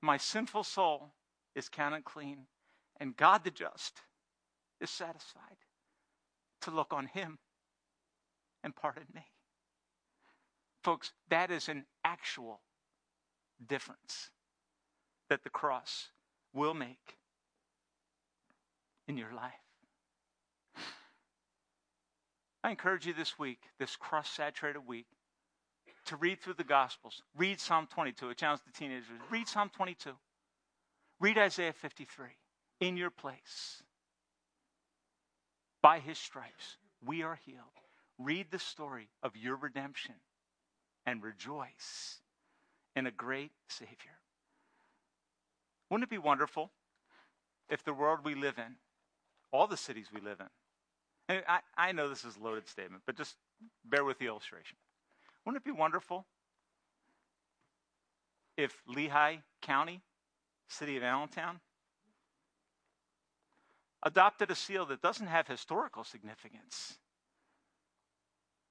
my 0.00 0.18
sinful 0.18 0.64
soul 0.64 1.14
is 1.56 1.68
counted 1.68 2.04
clean, 2.04 2.46
and 3.00 3.16
God 3.16 3.42
the 3.42 3.50
just 3.50 4.02
is 4.80 4.90
satisfied 4.90 5.65
to 6.62 6.70
look 6.70 6.92
on 6.92 7.06
him 7.06 7.38
and 8.62 8.74
pardon 8.74 9.06
me. 9.14 9.22
Folks, 10.82 11.12
that 11.28 11.50
is 11.50 11.68
an 11.68 11.84
actual 12.04 12.60
difference 13.66 14.30
that 15.28 15.42
the 15.42 15.50
cross 15.50 16.08
will 16.52 16.74
make 16.74 17.16
in 19.08 19.16
your 19.16 19.32
life. 19.32 19.52
I 22.62 22.70
encourage 22.70 23.06
you 23.06 23.14
this 23.14 23.38
week, 23.38 23.60
this 23.78 23.94
cross 23.94 24.28
saturated 24.28 24.80
week, 24.86 25.06
to 26.06 26.16
read 26.16 26.40
through 26.40 26.54
the 26.54 26.64
Gospels. 26.64 27.22
Read 27.36 27.60
Psalm 27.60 27.86
22. 27.92 28.30
It 28.30 28.38
challenge 28.38 28.62
the 28.66 28.72
teenagers. 28.72 29.06
Read 29.30 29.46
Psalm 29.46 29.70
22. 29.74 30.10
Read 31.20 31.38
Isaiah 31.38 31.72
53 31.72 32.26
in 32.80 32.96
your 32.96 33.10
place. 33.10 33.82
By 35.86 36.00
his 36.00 36.18
stripes, 36.18 36.78
we 37.06 37.22
are 37.22 37.38
healed. 37.46 37.60
Read 38.18 38.50
the 38.50 38.58
story 38.58 39.08
of 39.22 39.36
your 39.36 39.54
redemption 39.54 40.16
and 41.06 41.22
rejoice 41.22 42.18
in 42.96 43.06
a 43.06 43.12
great 43.12 43.52
Savior. 43.68 44.18
Wouldn't 45.88 46.02
it 46.02 46.10
be 46.10 46.18
wonderful 46.18 46.72
if 47.68 47.84
the 47.84 47.94
world 47.94 48.24
we 48.24 48.34
live 48.34 48.58
in, 48.58 48.74
all 49.52 49.68
the 49.68 49.76
cities 49.76 50.08
we 50.12 50.20
live 50.20 50.40
in, 50.40 51.42
I, 51.46 51.60
I 51.76 51.92
know 51.92 52.08
this 52.08 52.24
is 52.24 52.36
a 52.36 52.42
loaded 52.42 52.66
statement, 52.66 53.04
but 53.06 53.16
just 53.16 53.36
bear 53.84 54.04
with 54.04 54.18
the 54.18 54.26
illustration. 54.26 54.76
Wouldn't 55.44 55.62
it 55.62 55.64
be 55.64 55.70
wonderful 55.70 56.26
if 58.56 58.82
Lehigh 58.88 59.36
County, 59.62 60.00
city 60.66 60.96
of 60.96 61.04
Allentown, 61.04 61.60
adopted 64.06 64.50
a 64.52 64.54
seal 64.54 64.86
that 64.86 65.02
doesn't 65.02 65.26
have 65.26 65.48
historical 65.48 66.04
significance, 66.04 66.98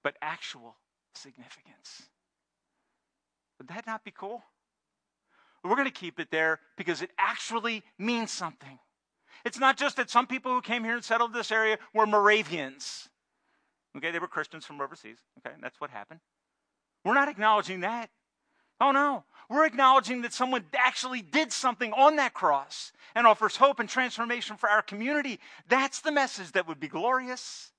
but 0.03 0.15
actual 0.21 0.77
significance? 1.13 2.03
Would 3.59 3.67
that 3.67 3.85
not 3.85 4.03
be 4.03 4.11
cool? 4.11 4.43
We're 5.63 5.75
going 5.75 5.85
to 5.85 5.91
keep 5.91 6.19
it 6.19 6.31
there 6.31 6.59
because 6.77 7.01
it 7.01 7.11
actually 7.17 7.83
means 7.99 8.31
something. 8.31 8.79
It's 9.43 9.59
not 9.59 9.77
just 9.77 9.97
that 9.97 10.09
some 10.09 10.25
people 10.25 10.53
who 10.53 10.61
came 10.61 10.83
here 10.83 10.95
and 10.95 11.03
settled 11.03 11.33
this 11.33 11.51
area 11.51 11.77
were 11.93 12.05
Moravians. 12.05 13.09
Okay, 13.97 14.11
they 14.11 14.19
were 14.19 14.27
Christians 14.27 14.65
from 14.65 14.79
overseas. 14.79 15.17
Okay, 15.39 15.55
that's 15.61 15.81
what 15.81 15.89
happened. 15.89 16.19
We're 17.03 17.13
not 17.13 17.27
acknowledging 17.27 17.81
that. 17.81 18.09
Oh 18.79 18.91
no. 18.91 19.23
We're 19.49 19.65
acknowledging 19.65 20.21
that 20.23 20.33
someone 20.33 20.65
actually 20.75 21.21
did 21.21 21.51
something 21.51 21.93
on 21.93 22.15
that 22.15 22.33
cross 22.33 22.91
and 23.13 23.27
offers 23.27 23.57
hope 23.57 23.79
and 23.79 23.87
transformation 23.87 24.57
for 24.57 24.69
our 24.69 24.81
community. 24.81 25.39
That's 25.67 26.01
the 26.01 26.11
message 26.11 26.51
that 26.53 26.67
would 26.67 26.79
be 26.79 26.87
glorious. 26.87 27.71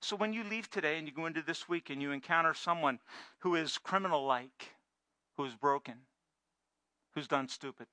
So 0.00 0.16
when 0.16 0.32
you 0.32 0.42
leave 0.44 0.68
today 0.68 0.98
and 0.98 1.06
you 1.06 1.14
go 1.14 1.26
into 1.26 1.42
this 1.42 1.68
week 1.68 1.90
and 1.90 2.02
you 2.02 2.10
encounter 2.10 2.54
someone 2.54 2.98
who 3.38 3.54
is 3.54 3.78
criminal 3.78 4.24
like, 4.26 4.74
who 5.36 5.44
is 5.44 5.54
broken, 5.54 5.94
who's 7.14 7.28
done 7.28 7.48
stupid, 7.48 7.86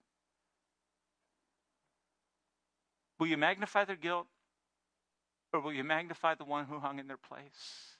will 3.19 3.27
you 3.27 3.37
magnify 3.37 3.85
their 3.85 3.95
guilt 3.95 4.27
or 5.53 5.59
will 5.59 5.73
you 5.73 5.83
magnify 5.83 6.35
the 6.35 6.45
one 6.45 6.65
who 6.65 6.79
hung 6.79 6.99
in 6.99 7.07
their 7.07 7.17
place? 7.17 7.97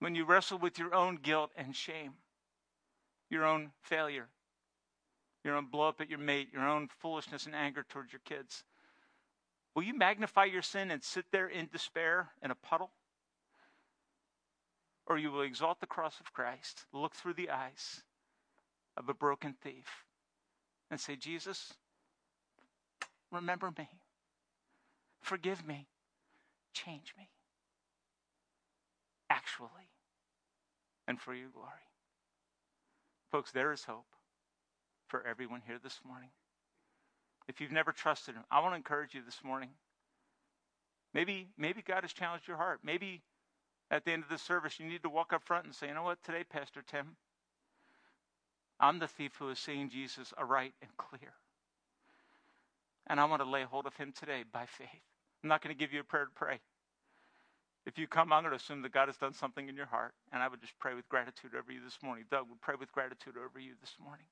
When 0.00 0.14
you 0.14 0.24
wrestle 0.24 0.58
with 0.58 0.78
your 0.78 0.94
own 0.94 1.16
guilt 1.16 1.50
and 1.56 1.76
shame, 1.76 2.14
your 3.28 3.44
own 3.44 3.70
failure, 3.82 4.28
your 5.44 5.56
own 5.56 5.66
blow 5.66 5.88
up 5.88 6.00
at 6.00 6.10
your 6.10 6.18
mate, 6.18 6.48
your 6.52 6.66
own 6.66 6.88
foolishness 6.98 7.46
and 7.46 7.54
anger 7.54 7.84
towards 7.88 8.12
your 8.12 8.22
kids, 8.24 8.64
will 9.74 9.82
you 9.82 9.96
magnify 9.96 10.44
your 10.44 10.62
sin 10.62 10.90
and 10.90 11.04
sit 11.04 11.26
there 11.30 11.46
in 11.46 11.68
despair 11.70 12.30
in 12.42 12.50
a 12.50 12.54
puddle? 12.54 12.90
Or 15.06 15.18
you 15.18 15.30
will 15.30 15.42
exalt 15.42 15.80
the 15.80 15.86
cross 15.86 16.18
of 16.18 16.32
Christ, 16.32 16.86
look 16.92 17.14
through 17.14 17.34
the 17.34 17.50
eyes 17.50 18.02
of 18.96 19.08
a 19.08 19.14
broken 19.14 19.54
thief, 19.62 20.04
and 20.90 20.98
say, 20.98 21.14
Jesus, 21.14 21.74
remember 23.30 23.70
me. 23.76 23.88
Forgive 25.20 25.66
me. 25.66 25.88
Change 26.72 27.14
me. 27.18 27.28
Actually. 29.30 29.88
And 31.08 31.20
for 31.20 31.32
your 31.34 31.48
glory. 31.48 31.70
Folks, 33.30 33.52
there 33.52 33.72
is 33.72 33.84
hope 33.84 34.06
for 35.08 35.26
everyone 35.26 35.62
here 35.66 35.78
this 35.82 36.00
morning. 36.06 36.30
If 37.48 37.60
you've 37.60 37.72
never 37.72 37.92
trusted 37.92 38.34
Him, 38.34 38.44
I 38.50 38.60
want 38.60 38.72
to 38.72 38.76
encourage 38.76 39.14
you 39.14 39.22
this 39.24 39.42
morning. 39.42 39.70
Maybe, 41.14 41.48
maybe 41.56 41.82
God 41.82 42.02
has 42.02 42.12
challenged 42.12 42.46
your 42.46 42.56
heart. 42.56 42.80
Maybe 42.84 43.22
at 43.90 44.04
the 44.04 44.12
end 44.12 44.22
of 44.22 44.28
the 44.28 44.38
service, 44.38 44.78
you 44.78 44.86
need 44.86 45.02
to 45.02 45.08
walk 45.08 45.32
up 45.32 45.42
front 45.42 45.64
and 45.64 45.74
say, 45.74 45.88
you 45.88 45.94
know 45.94 46.04
what, 46.04 46.22
today, 46.22 46.44
Pastor 46.48 46.82
Tim, 46.86 47.16
I'm 48.78 48.98
the 48.98 49.08
thief 49.08 49.32
who 49.38 49.48
is 49.50 49.58
seeing 49.58 49.90
Jesus 49.90 50.32
aright 50.38 50.74
and 50.80 50.90
clear. 50.96 51.32
And 53.08 53.18
I 53.18 53.24
want 53.24 53.42
to 53.42 53.48
lay 53.48 53.64
hold 53.64 53.86
of 53.86 53.96
him 53.96 54.12
today 54.16 54.44
by 54.50 54.66
faith. 54.66 54.88
I'm 55.42 55.48
not 55.48 55.62
going 55.62 55.74
to 55.74 55.78
give 55.78 55.92
you 55.92 56.00
a 56.00 56.04
prayer 56.04 56.26
to 56.26 56.30
pray. 56.34 56.60
If 57.86 57.98
you 57.98 58.06
come, 58.06 58.32
I'm 58.32 58.42
going 58.42 58.50
to 58.52 58.56
assume 58.56 58.82
that 58.82 58.92
God 58.92 59.08
has 59.08 59.16
done 59.16 59.34
something 59.34 59.68
in 59.68 59.76
your 59.76 59.86
heart. 59.86 60.12
And 60.32 60.42
I 60.42 60.48
would 60.48 60.60
just 60.60 60.78
pray 60.78 60.94
with 60.94 61.08
gratitude 61.08 61.52
over 61.58 61.72
you 61.72 61.80
this 61.84 61.98
morning. 62.02 62.24
Doug 62.30 62.48
would 62.50 62.60
pray 62.60 62.74
with 62.78 62.92
gratitude 62.92 63.34
over 63.36 63.58
you 63.58 63.72
this 63.80 63.94
morning. 64.02 64.26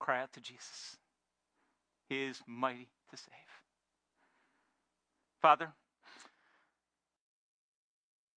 Cry 0.00 0.22
out 0.22 0.32
to 0.34 0.40
Jesus. 0.40 0.96
He 2.08 2.24
is 2.24 2.40
mighty 2.46 2.88
to 3.10 3.16
save. 3.16 3.34
Father, 5.42 5.72